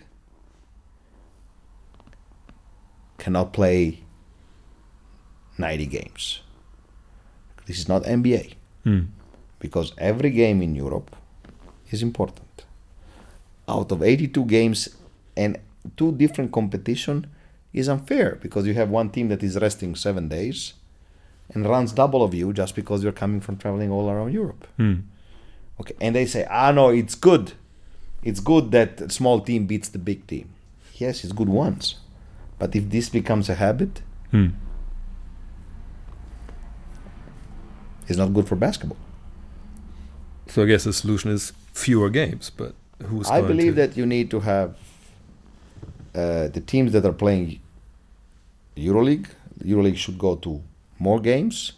cannot 3.18 3.54
play 3.54 4.00
90 5.58 5.86
games. 5.86 6.42
This 7.66 7.78
is 7.80 7.88
not 7.88 8.04
NBA 8.06 8.54
Mm. 8.86 9.08
because 9.60 9.94
every 9.98 10.30
game 10.30 10.62
in 10.62 10.76
Europe 10.76 11.16
is 11.92 12.02
important. 12.04 12.66
Out 13.68 13.92
of 13.92 14.04
82 14.04 14.46
games 14.46 14.90
and 15.36 15.58
two 15.98 16.12
different 16.12 16.52
competition 16.52 17.26
is 17.74 17.90
unfair 17.90 18.38
because 18.42 18.68
you 18.68 18.74
have 18.76 18.90
one 18.90 19.10
team 19.10 19.28
that 19.30 19.42
is 19.44 19.58
resting 19.58 19.96
7 19.96 20.28
days 20.30 20.74
and 21.54 21.66
runs 21.66 21.92
double 21.94 22.22
of 22.24 22.34
you 22.34 22.54
just 22.54 22.76
because 22.76 23.04
you're 23.04 23.12
coming 23.24 23.42
from 23.42 23.58
traveling 23.58 23.92
all 23.92 24.10
around 24.10 24.32
Europe. 24.34 24.68
Mm. 24.80 25.02
Okay, 25.80 25.96
and 26.00 26.16
they 26.16 26.26
say, 26.26 26.46
"Ah 26.50 26.72
no, 26.72 26.90
it's 26.90 27.16
good. 27.16 27.54
It's 28.24 28.40
good 28.40 28.72
that 28.72 29.12
small 29.12 29.42
team 29.42 29.66
beats 29.66 29.90
the 29.90 30.00
big 30.00 30.26
team." 30.28 30.48
Yes, 30.96 31.24
it's 31.24 31.34
good 31.34 31.50
once. 31.50 31.96
But 32.60 32.76
if 32.76 32.90
this 32.90 33.10
becomes 33.10 33.50
a 33.50 33.56
habit, 33.56 34.02
Mm. 34.32 34.54
It's 38.08 38.18
not 38.18 38.34
good 38.34 38.48
for 38.48 38.56
basketball. 38.56 38.98
so 40.48 40.64
i 40.64 40.66
guess 40.66 40.84
the 40.84 40.94
solution 40.94 41.32
is 41.32 41.54
fewer 41.74 42.10
games 42.10 42.50
but 42.50 42.74
who's 43.04 43.30
I 43.30 43.42
going 43.42 43.58
believe 43.58 43.76
to, 43.76 43.82
that 43.82 43.98
you 43.98 44.06
need 44.06 44.32
to 44.32 44.40
have 44.40 44.76
uh, 46.14 46.48
the 46.48 46.62
teams 46.62 46.92
that 46.94 47.06
are 47.06 47.14
playing 47.14 47.60
EuroLeague. 48.76 49.28
EuroLeague 49.64 49.98
should 49.98 50.18
go 50.18 50.36
to 50.38 50.62
more 51.00 51.20
games 51.20 51.74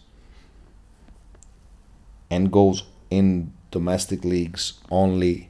and 2.29 2.51
goes 2.51 2.83
in 3.09 3.51
domestic 3.71 4.23
leagues 4.23 4.73
only 4.91 5.49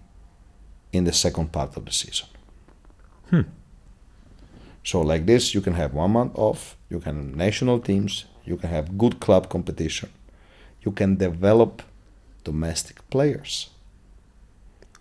in 0.93 1.03
the 1.03 1.13
second 1.13 1.51
part 1.51 1.75
of 1.75 1.85
the 1.85 1.91
season. 1.91 2.27
Hmm. 3.29 3.41
So 4.83 5.01
like 5.01 5.25
this, 5.25 5.53
you 5.53 5.61
can 5.61 5.73
have 5.73 5.93
one 5.93 6.11
month 6.11 6.37
off. 6.37 6.77
You 6.89 6.99
can 6.99 7.15
have 7.15 7.35
national 7.35 7.79
teams. 7.79 8.25
You 8.45 8.55
can 8.55 8.69
have 8.69 8.97
good 8.97 9.19
club 9.19 9.49
competition. 9.49 10.09
You 10.87 10.93
can 10.93 11.17
develop 11.17 11.83
domestic 12.45 12.97
players. 13.09 13.69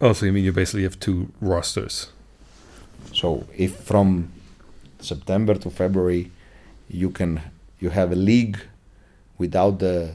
Oh, 0.00 0.12
so 0.14 0.26
you 0.26 0.32
mean 0.32 0.44
you 0.44 0.52
basically 0.52 0.82
have 0.82 0.98
two 0.98 1.28
rosters? 1.40 2.10
So 3.12 3.46
if 3.56 3.76
from 3.90 4.32
September 4.98 5.54
to 5.54 5.70
February, 5.70 6.32
you 6.88 7.10
can 7.10 7.40
you 7.78 7.90
have 7.90 8.10
a 8.10 8.16
league 8.16 8.58
without 9.38 9.78
the 9.78 10.14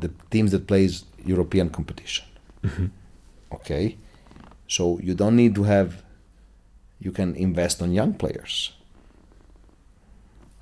the 0.00 0.10
teams 0.30 0.50
that 0.52 0.66
plays 0.66 1.04
European 1.26 1.68
competition. 1.68 2.24
Mm-hmm. 2.64 2.86
Okay, 3.56 3.98
so 4.66 4.98
you 5.02 5.14
don't 5.14 5.36
need 5.36 5.54
to 5.56 5.64
have. 5.64 6.02
You 7.00 7.12
can 7.12 7.36
invest 7.36 7.82
on 7.82 7.92
young 7.92 8.14
players. 8.14 8.72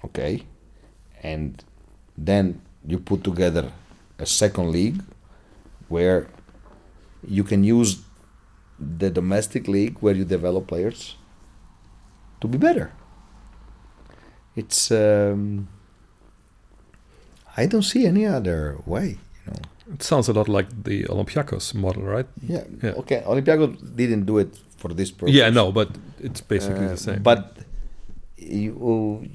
Okay, 0.04 0.42
and 1.22 1.62
then 2.18 2.60
you 2.84 2.98
put 2.98 3.22
together 3.22 3.70
a 4.20 4.26
second 4.26 4.70
league 4.70 5.02
where 5.88 6.26
you 7.26 7.44
can 7.44 7.64
use 7.64 7.90
the 8.98 9.10
domestic 9.10 9.68
league 9.68 9.96
where 10.00 10.14
you 10.14 10.24
develop 10.24 10.66
players 10.66 11.16
to 12.40 12.48
be 12.48 12.58
better. 12.58 12.92
It's 14.56 14.90
um, 14.90 15.68
I 17.56 17.66
don't 17.66 17.82
see 17.82 18.06
any 18.06 18.26
other 18.26 18.78
way. 18.86 19.18
You 19.46 19.52
know. 19.52 19.60
It 19.94 20.02
sounds 20.02 20.28
a 20.28 20.32
lot 20.32 20.48
like 20.48 20.68
the 20.84 21.04
Olympiacos 21.04 21.74
model, 21.74 22.02
right? 22.04 22.26
Yeah. 22.46 22.64
Yeah. 22.82 22.92
Okay. 23.02 23.22
Olympiacos 23.26 23.96
didn't 23.96 24.24
do 24.26 24.38
it 24.38 24.56
for 24.76 24.88
this 24.94 25.10
purpose. 25.10 25.34
Yeah, 25.34 25.50
no, 25.50 25.72
but 25.72 25.88
it's 26.20 26.40
basically 26.40 26.86
Uh, 26.86 26.90
the 26.90 26.96
same. 26.96 27.22
But 27.22 27.56
you, 28.38 29.28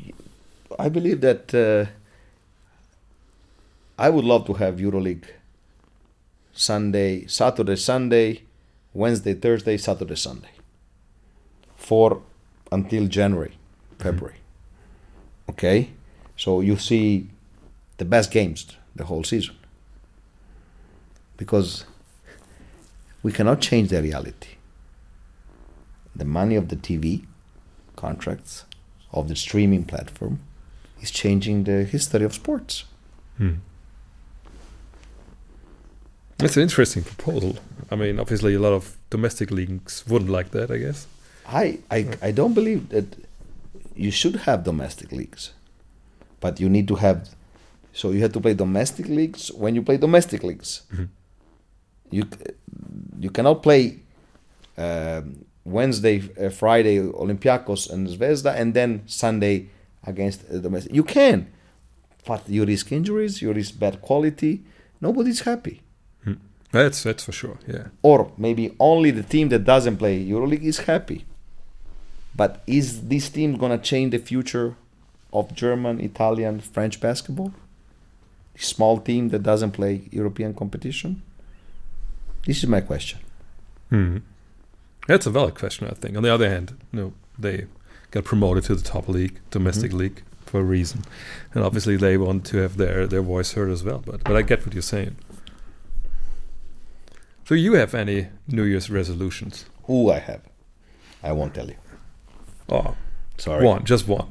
I 0.79 0.89
believe 0.89 1.21
that 1.21 1.53
uh, 1.53 1.85
I 3.97 4.09
would 4.09 4.25
love 4.25 4.45
to 4.47 4.53
have 4.53 4.75
EuroLeague 4.75 5.25
Sunday, 6.51 7.25
Saturday, 7.27 7.75
Sunday, 7.75 8.43
Wednesday, 8.93 9.33
Thursday, 9.33 9.77
Saturday, 9.77 10.15
Sunday, 10.15 10.51
for 11.75 12.21
until 12.71 13.07
January, 13.07 13.57
February. 13.99 14.37
Okay, 15.49 15.91
so 16.35 16.61
you 16.61 16.77
see 16.77 17.29
the 17.97 18.05
best 18.05 18.31
games 18.31 18.67
the 18.95 19.05
whole 19.05 19.23
season 19.23 19.55
because 21.37 21.85
we 23.23 23.31
cannot 23.31 23.61
change 23.61 23.89
the 23.89 24.01
reality 24.01 24.55
the 26.15 26.25
money 26.25 26.55
of 26.55 26.69
the 26.69 26.75
TV 26.75 27.25
contracts 27.95 28.65
of 29.11 29.27
the 29.27 29.35
streaming 29.35 29.83
platform 29.83 30.39
is 31.01 31.11
changing 31.11 31.65
the 31.65 31.83
history 31.83 32.23
of 32.23 32.33
sports. 32.33 32.85
Hmm. 33.37 33.55
It's 36.39 36.57
an 36.57 36.63
interesting 36.63 37.03
proposal. 37.03 37.57
I 37.89 37.95
mean, 37.95 38.19
obviously, 38.19 38.55
a 38.55 38.59
lot 38.59 38.73
of 38.73 38.97
domestic 39.09 39.51
leagues 39.51 40.05
wouldn't 40.07 40.29
like 40.31 40.51
that, 40.51 40.69
I 40.69 40.77
guess. 40.77 41.07
I, 41.47 41.79
I, 41.89 42.09
I 42.21 42.31
don't 42.31 42.53
believe 42.53 42.89
that 42.89 43.05
you 43.95 44.11
should 44.11 44.35
have 44.47 44.63
domestic 44.63 45.11
leagues, 45.11 45.53
but 46.41 46.59
you 46.59 46.67
need 46.69 46.87
to 46.89 46.95
have. 46.95 47.29
So 47.93 48.11
you 48.11 48.21
have 48.21 48.33
to 48.33 48.41
play 48.41 48.53
domestic 48.53 49.07
leagues 49.07 49.51
when 49.53 49.75
you 49.75 49.81
play 49.81 49.97
domestic 49.97 50.43
leagues. 50.43 50.81
Mhm. 50.93 51.07
You 52.11 52.23
you 53.19 53.29
cannot 53.29 53.63
play 53.63 53.99
um, 54.77 55.45
Wednesday, 55.63 56.21
uh, 56.39 56.49
Friday 56.49 56.99
Olympiacos 56.99 57.89
and 57.89 58.07
Zvezda, 58.07 58.53
and 58.59 58.73
then 58.73 59.03
Sunday 59.07 59.69
against 60.05 60.41
uh, 60.51 60.57
domestic. 60.57 60.93
You 60.93 61.03
can, 61.03 61.47
but 62.27 62.47
you 62.49 62.65
risk 62.65 62.91
injuries. 62.91 63.41
You 63.41 63.53
risk 63.53 63.79
bad 63.79 64.01
quality. 64.01 64.63
Nobody's 64.99 65.41
happy. 65.41 65.81
That's 66.75 66.99
that's 67.07 67.23
for 67.27 67.31
sure. 67.41 67.57
Yeah. 67.75 67.85
or 68.09 68.19
maybe 68.37 68.65
only 68.79 69.11
the 69.19 69.23
team 69.33 69.47
that 69.49 69.63
doesn't 69.73 69.97
play 69.97 70.15
EuroLeague 70.33 70.63
is 70.71 70.79
happy. 70.93 71.19
But 72.41 72.51
is 72.67 72.87
this 73.11 73.29
team 73.29 73.51
gonna 73.61 73.77
change 73.91 74.09
the 74.11 74.19
future 74.31 74.75
of 75.31 75.53
German, 75.63 75.95
Italian, 76.09 76.59
French 76.75 76.99
basketball? 76.99 77.51
Small 78.57 78.95
team 78.99 79.29
that 79.29 79.43
doesn't 79.43 79.71
play 79.71 79.93
European 80.11 80.53
competition. 80.53 81.21
This 82.45 82.57
is 82.63 82.67
my 82.69 82.81
question. 82.81 83.19
Hmm. 83.89 84.17
That's 85.07 85.25
a 85.27 85.31
valid 85.31 85.55
question, 85.55 85.87
I 85.87 85.93
think. 86.01 86.17
On 86.17 86.23
the 86.23 86.33
other 86.33 86.49
hand, 86.49 86.67
you 86.91 86.99
know, 86.99 87.13
they 87.39 87.65
got 88.11 88.23
promoted 88.25 88.63
to 88.65 88.75
the 88.75 88.83
top 88.83 89.07
league, 89.07 89.35
domestic 89.51 89.91
Mhm. 89.91 89.97
league, 90.01 90.19
for 90.45 90.59
a 90.59 90.63
reason, 90.63 90.99
and 91.53 91.63
obviously 91.63 91.95
they 91.97 92.17
want 92.17 92.45
to 92.51 92.57
have 92.57 92.73
their 92.77 93.07
their 93.07 93.21
voice 93.33 93.49
heard 93.57 93.71
as 93.71 93.83
well. 93.83 94.01
But 94.09 94.23
but 94.27 94.35
I 94.39 94.41
get 94.51 94.59
what 94.65 94.73
you're 94.75 94.91
saying. 94.95 95.15
So 97.45 97.53
you 97.53 97.73
have 97.73 97.93
any 97.93 98.27
New 98.47 98.63
Year's 98.63 98.89
resolutions? 98.89 99.65
Who 99.83 100.11
I 100.11 100.17
have, 100.19 100.41
I 101.21 101.31
won't 101.31 101.53
tell 101.53 101.67
you. 101.67 101.75
Oh, 102.69 102.95
Sorry. 103.37 103.63
one, 103.63 103.85
just 103.85 104.07
one, 104.07 104.27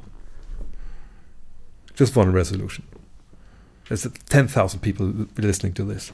just 1.93 2.15
one 2.15 2.33
resolution. 2.33 2.85
There's 3.87 4.05
ten 4.27 4.47
thousand 4.47 4.81
people 4.81 5.27
listening 5.37 5.73
to 5.73 5.83
this, 5.85 6.11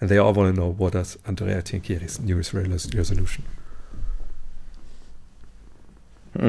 and 0.00 0.10
they 0.10 0.18
all 0.18 0.32
want 0.32 0.52
to 0.54 0.60
know 0.60 0.72
what 0.72 0.94
is 0.96 1.16
Andrea 1.26 1.62
Trinchieri's 1.62 2.18
New 2.18 2.34
Year's 2.34 2.52
resolution. 2.52 3.44
Hmm. 6.36 6.48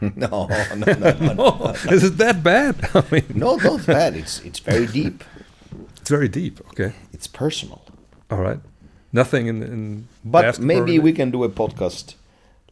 no, 0.16 0.46
no, 0.76 0.92
no, 0.94 1.12
no, 1.18 1.32
no. 1.34 1.74
Is 1.90 2.04
it 2.04 2.18
that 2.18 2.42
bad? 2.42 2.74
I 2.94 3.02
mean, 3.10 3.24
No, 3.34 3.56
not 3.56 3.86
bad. 3.86 4.14
It's 4.16 4.40
it's 4.44 4.60
very 4.60 4.86
deep. 4.86 5.24
it's 6.00 6.10
very 6.10 6.28
deep. 6.28 6.60
Okay, 6.70 6.92
It's 7.12 7.26
personal. 7.26 7.80
all 8.30 8.38
right. 8.42 8.60
Nothing 9.12 9.46
in 9.48 9.62
in 9.62 10.08
But 10.24 10.58
maybe 10.60 10.98
we 10.98 11.12
can 11.12 11.30
do 11.30 11.44
a 11.44 11.48
podcast 11.48 12.14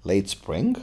late 0.05 0.29
spring, 0.29 0.77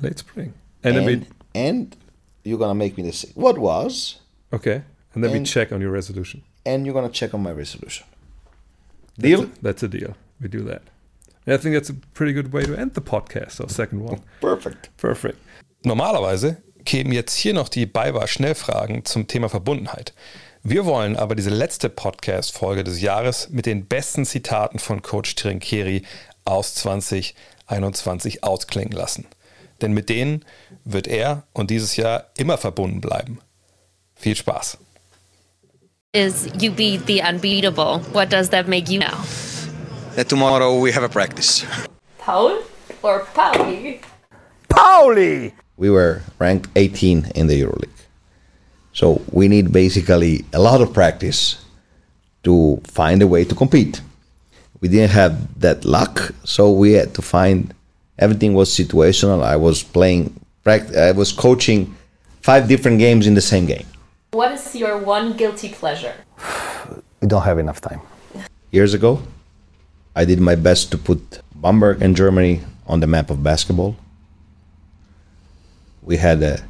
late 0.00 0.18
spring, 0.18 0.52
and, 0.84 0.96
and 0.96 0.96
then 0.96 1.06
we 1.06 1.26
and 1.54 1.96
you're 2.44 2.58
gonna 2.58 2.74
make 2.84 2.96
me 2.96 3.02
this. 3.04 3.26
What 3.34 3.58
was, 3.58 4.20
okay, 4.52 4.82
and 5.14 5.22
then 5.24 5.32
we 5.32 5.42
check 5.44 5.72
on 5.72 5.80
your 5.80 5.92
resolution. 5.92 6.42
and 6.64 6.84
you're 6.86 6.94
gonna 6.94 7.12
check 7.20 7.34
on 7.34 7.42
my 7.42 7.52
resolution. 7.52 8.06
That's 9.18 9.40
Deal? 9.40 9.42
a, 9.42 9.48
that's 9.62 9.82
a 9.82 9.88
deal. 9.88 10.14
We 10.40 10.48
do 10.48 10.62
that. 10.70 10.82
And 11.46 11.58
I 11.58 11.58
think 11.58 11.74
that's 11.74 11.90
a 11.90 11.94
pretty 12.14 12.32
good 12.32 12.52
way 12.52 12.64
to 12.64 12.74
end 12.74 12.94
the 12.94 13.00
podcast. 13.00 13.60
Our 13.60 13.68
second 13.68 14.02
one. 14.02 14.20
Perfect. 14.40 14.90
Perfect. 14.96 15.38
Normalerweise 15.84 16.58
kämen 16.84 17.12
jetzt 17.12 17.36
hier 17.36 17.54
noch 17.54 17.68
die 17.68 17.86
BayWa-Schnellfragen 17.86 19.04
zum 19.04 19.26
Thema 19.26 19.48
Verbundenheit. 19.48 20.14
Wir 20.62 20.84
wollen 20.84 21.16
aber 21.16 21.34
diese 21.34 21.50
letzte 21.50 21.88
Podcast-Folge 21.88 22.84
des 22.84 23.00
Jahres 23.00 23.48
mit 23.50 23.66
den 23.66 23.86
besten 23.86 24.26
Zitaten 24.26 24.78
von 24.78 25.00
Coach 25.00 25.34
Trinkieri 25.34 26.02
aus 26.44 26.74
2021 26.74 28.44
ausklingen 28.44 28.92
lassen. 28.92 29.26
Denn 29.80 29.92
mit 29.92 30.10
denen 30.10 30.44
wird 30.84 31.06
er 31.06 31.44
und 31.54 31.70
dieses 31.70 31.96
Jahr 31.96 32.26
immer 32.36 32.58
verbunden 32.58 33.00
bleiben. 33.00 33.40
Viel 34.14 34.36
Spaß! 34.36 34.78
is 36.12 36.48
you 36.60 36.72
beat 36.72 37.06
the 37.06 37.22
unbeatable. 37.22 38.00
What 38.12 38.30
does 38.30 38.50
that 38.50 38.68
make 38.68 38.88
you 38.88 38.98
now? 38.98 39.22
That 40.14 40.28
tomorrow 40.28 40.78
we 40.78 40.92
have 40.92 41.02
a 41.02 41.08
practice. 41.08 41.64
Paul 42.18 42.62
or 43.02 43.20
Pauli? 43.34 44.00
Pauli! 44.68 45.54
We 45.76 45.90
were 45.90 46.22
ranked 46.38 46.68
18 46.76 47.32
in 47.34 47.46
the 47.46 47.60
EuroLeague, 47.62 47.88
so 48.92 49.20
we 49.32 49.48
need 49.48 49.72
basically 49.72 50.44
a 50.52 50.58
lot 50.58 50.80
of 50.80 50.92
practice 50.92 51.64
to 52.44 52.80
find 52.84 53.22
a 53.22 53.26
way 53.26 53.44
to 53.44 53.54
compete. 53.54 54.00
We 54.80 54.88
didn't 54.88 55.10
have 55.10 55.60
that 55.60 55.84
luck, 55.84 56.32
so 56.44 56.70
we 56.70 56.92
had 56.92 57.14
to 57.14 57.22
find. 57.22 57.74
Everything 58.18 58.52
was 58.52 58.68
situational. 58.70 59.42
I 59.42 59.56
was 59.56 59.82
playing, 59.82 60.38
pract- 60.64 60.94
I 60.94 61.12
was 61.12 61.32
coaching 61.32 61.96
five 62.42 62.68
different 62.68 62.98
games 62.98 63.26
in 63.26 63.32
the 63.34 63.40
same 63.40 63.64
game. 63.64 63.86
What 64.32 64.52
is 64.52 64.76
your 64.76 64.98
one 64.98 65.36
guilty 65.36 65.68
pleasure? 65.70 66.14
We 67.22 67.28
don't 67.28 67.42
have 67.42 67.58
enough 67.58 67.82
time. 67.82 68.00
years 68.70 68.94
ago. 68.94 69.20
I 70.20 70.26
did 70.26 70.38
my 70.38 70.54
best 70.54 70.90
to 70.90 70.98
put 70.98 71.40
Bamberg 71.54 72.02
and 72.02 72.14
Germany 72.14 72.60
on 72.86 73.00
the 73.00 73.06
map 73.06 73.30
of 73.30 73.42
basketball. 73.42 73.96
We 76.02 76.18
had 76.18 76.42
a 76.42 76.62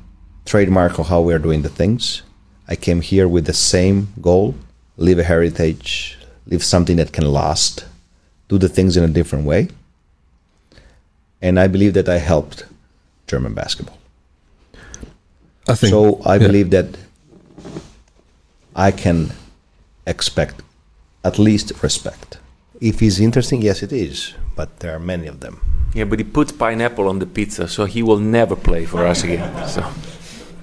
trademark 0.44 1.00
of 1.00 1.08
how 1.08 1.20
we 1.22 1.34
are 1.34 1.40
doing 1.40 1.62
the 1.62 1.68
things. 1.68 2.22
I 2.68 2.76
came 2.76 3.00
here 3.00 3.26
with 3.26 3.46
the 3.46 3.52
same 3.52 4.12
goal 4.20 4.54
leave 4.96 5.18
a 5.18 5.24
heritage, 5.24 6.16
leave 6.46 6.62
something 6.62 6.96
that 6.98 7.12
can 7.12 7.26
last, 7.26 7.86
do 8.48 8.56
the 8.56 8.68
things 8.68 8.96
in 8.96 9.02
a 9.02 9.08
different 9.08 9.46
way. 9.46 9.68
And 11.42 11.58
I 11.58 11.66
believe 11.66 11.94
that 11.94 12.08
I 12.08 12.18
helped 12.18 12.66
German 13.26 13.54
basketball. 13.54 13.98
I 15.66 15.74
think 15.74 15.90
So 15.90 16.22
I 16.24 16.36
yeah. 16.36 16.46
believe 16.46 16.70
that 16.70 16.88
I 18.76 18.92
can 18.92 19.32
expect 20.06 20.62
at 21.24 21.36
least 21.38 21.72
respect. 21.82 22.39
If 22.80 23.02
it's 23.02 23.18
interesting, 23.18 23.62
yes, 23.62 23.82
it 23.82 23.92
is. 23.92 24.34
But 24.56 24.80
there 24.80 24.94
are 24.94 24.98
many 24.98 25.26
of 25.26 25.40
them. 25.40 25.60
Yeah, 25.94 26.04
but 26.04 26.18
he 26.18 26.24
puts 26.24 26.52
pineapple 26.52 27.08
on 27.08 27.18
the 27.18 27.26
pizza, 27.26 27.68
so 27.68 27.84
he 27.84 28.02
will 28.02 28.18
never 28.18 28.56
play 28.56 28.86
for 28.86 29.06
us 29.06 29.24
again. 29.24 29.68
So 29.68 29.84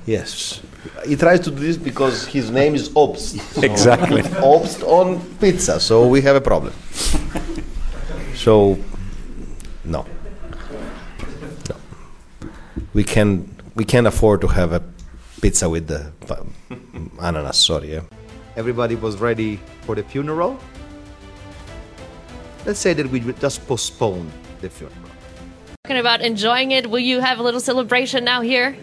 Yes. 0.06 0.62
He 1.06 1.18
tries 1.18 1.42
to 1.42 1.52
do 1.52 1.60
this 1.60 1.76
because 1.78 2.26
his 2.28 2.50
name 2.50 2.74
is 2.74 2.90
Obst. 2.90 3.40
So 3.56 3.62
Exactly. 3.62 4.22
Obst 4.42 4.84
on 4.84 5.20
pizza, 5.40 5.80
so 5.80 6.08
we 6.08 6.22
have 6.22 6.36
a 6.38 6.42
problem. 6.42 6.74
so, 8.34 8.80
no. 9.84 10.06
No. 11.70 11.76
We 12.94 13.04
can 13.04 13.54
we 13.76 13.84
can't 13.84 14.08
afford 14.08 14.42
to 14.42 14.48
have 14.48 14.72
a 14.72 14.82
pizza 15.42 15.70
with 15.70 15.88
the 15.88 16.12
ananas. 17.20 17.58
Sorry. 17.58 17.94
Yeah. 17.94 18.02
Everybody 18.56 18.96
was 18.96 19.18
ready 19.18 19.60
for 19.82 19.94
the 19.94 20.04
funeral. 20.04 20.58
Let's 22.68 22.82
say 22.82 22.92
that 22.92 23.10
we 23.10 23.22
would 23.22 23.40
just 23.40 23.66
postpone 23.66 24.30
the 24.60 24.70
funeral. 24.70 25.10
Talking 25.86 26.00
about 26.02 26.20
enjoying 26.20 26.72
it. 26.72 26.90
Will 26.90 27.00
you 27.00 27.22
have 27.22 27.40
a 27.40 27.44
little 27.44 27.62
celebration 27.62 28.26
now 28.26 28.42
here? 28.42 28.76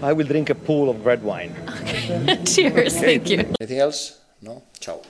I 0.00 0.14
will 0.14 0.26
drink 0.26 0.48
a 0.48 0.54
pool 0.54 0.88
of 0.88 1.04
red 1.04 1.22
wine. 1.22 1.54
Cheers. 2.46 2.96
Thank 2.96 3.28
you. 3.28 3.40
Anything 3.60 3.80
else? 3.80 4.16
No? 4.40 4.62
Ciao. 4.80 5.02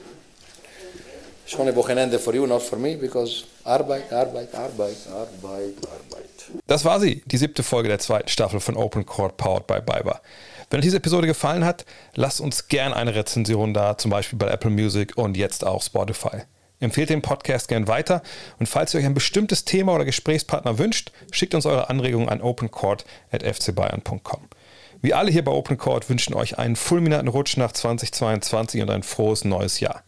Schöne 1.47 1.73
Wochenende 1.73 2.19
for 2.19 2.35
you, 2.35 2.45
not 2.45 2.61
for 2.61 2.77
me, 2.77 2.97
because 2.97 3.45
Arbeit, 3.63 4.11
Arbeit, 4.11 4.53
Arbeit, 4.53 4.97
Arbeit, 5.09 5.77
Arbeit. 5.87 6.51
Das 6.67 6.83
war 6.83 6.99
sie, 6.99 7.23
die 7.25 7.37
siebte 7.37 7.63
Folge 7.63 7.87
der 7.87 7.99
zweiten 7.99 8.27
Staffel 8.27 8.59
von 8.59 8.75
Open 8.75 9.05
Court 9.05 9.37
Powered 9.37 9.67
by 9.67 9.79
Biber. 9.79 10.19
Wenn 10.69 10.79
euch 10.79 10.85
diese 10.85 10.97
Episode 10.97 11.27
gefallen 11.27 11.63
hat, 11.63 11.85
lasst 12.15 12.41
uns 12.41 12.67
gern 12.67 12.91
eine 12.91 13.15
Rezension 13.15 13.73
da, 13.73 13.97
zum 13.97 14.11
Beispiel 14.11 14.37
bei 14.37 14.49
Apple 14.49 14.69
Music 14.69 15.17
und 15.17 15.37
jetzt 15.37 15.65
auch 15.65 15.81
Spotify. 15.81 16.43
Empfehlt 16.79 17.09
den 17.09 17.21
Podcast 17.21 17.67
gern 17.67 17.87
weiter 17.87 18.21
und 18.57 18.67
falls 18.67 18.93
ihr 18.93 19.01
euch 19.01 19.05
ein 19.05 19.13
bestimmtes 19.13 19.65
Thema 19.65 19.93
oder 19.93 20.05
Gesprächspartner 20.05 20.77
wünscht, 20.77 21.11
schickt 21.31 21.53
uns 21.53 21.65
eure 21.65 21.89
Anregungen 21.89 22.29
an 22.29 22.41
opencourt.fcbayern.com. 22.41 24.47
Wir 25.01 25.17
alle 25.17 25.31
hier 25.31 25.43
bei 25.43 25.51
Open 25.51 25.77
Court 25.77 26.09
wünschen 26.09 26.33
euch 26.33 26.57
einen 26.57 26.75
fulminanten 26.75 27.29
Rutsch 27.29 27.57
nach 27.57 27.71
2022 27.71 28.81
und 28.81 28.89
ein 28.89 29.03
frohes 29.03 29.45
neues 29.45 29.79
Jahr. 29.79 30.03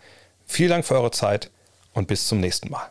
Vielen 0.45 0.69
Dank 0.69 0.85
für 0.85 0.95
eure 0.95 1.11
Zeit 1.11 1.49
und 1.93 2.07
bis 2.07 2.27
zum 2.27 2.39
nächsten 2.39 2.69
Mal. 2.69 2.89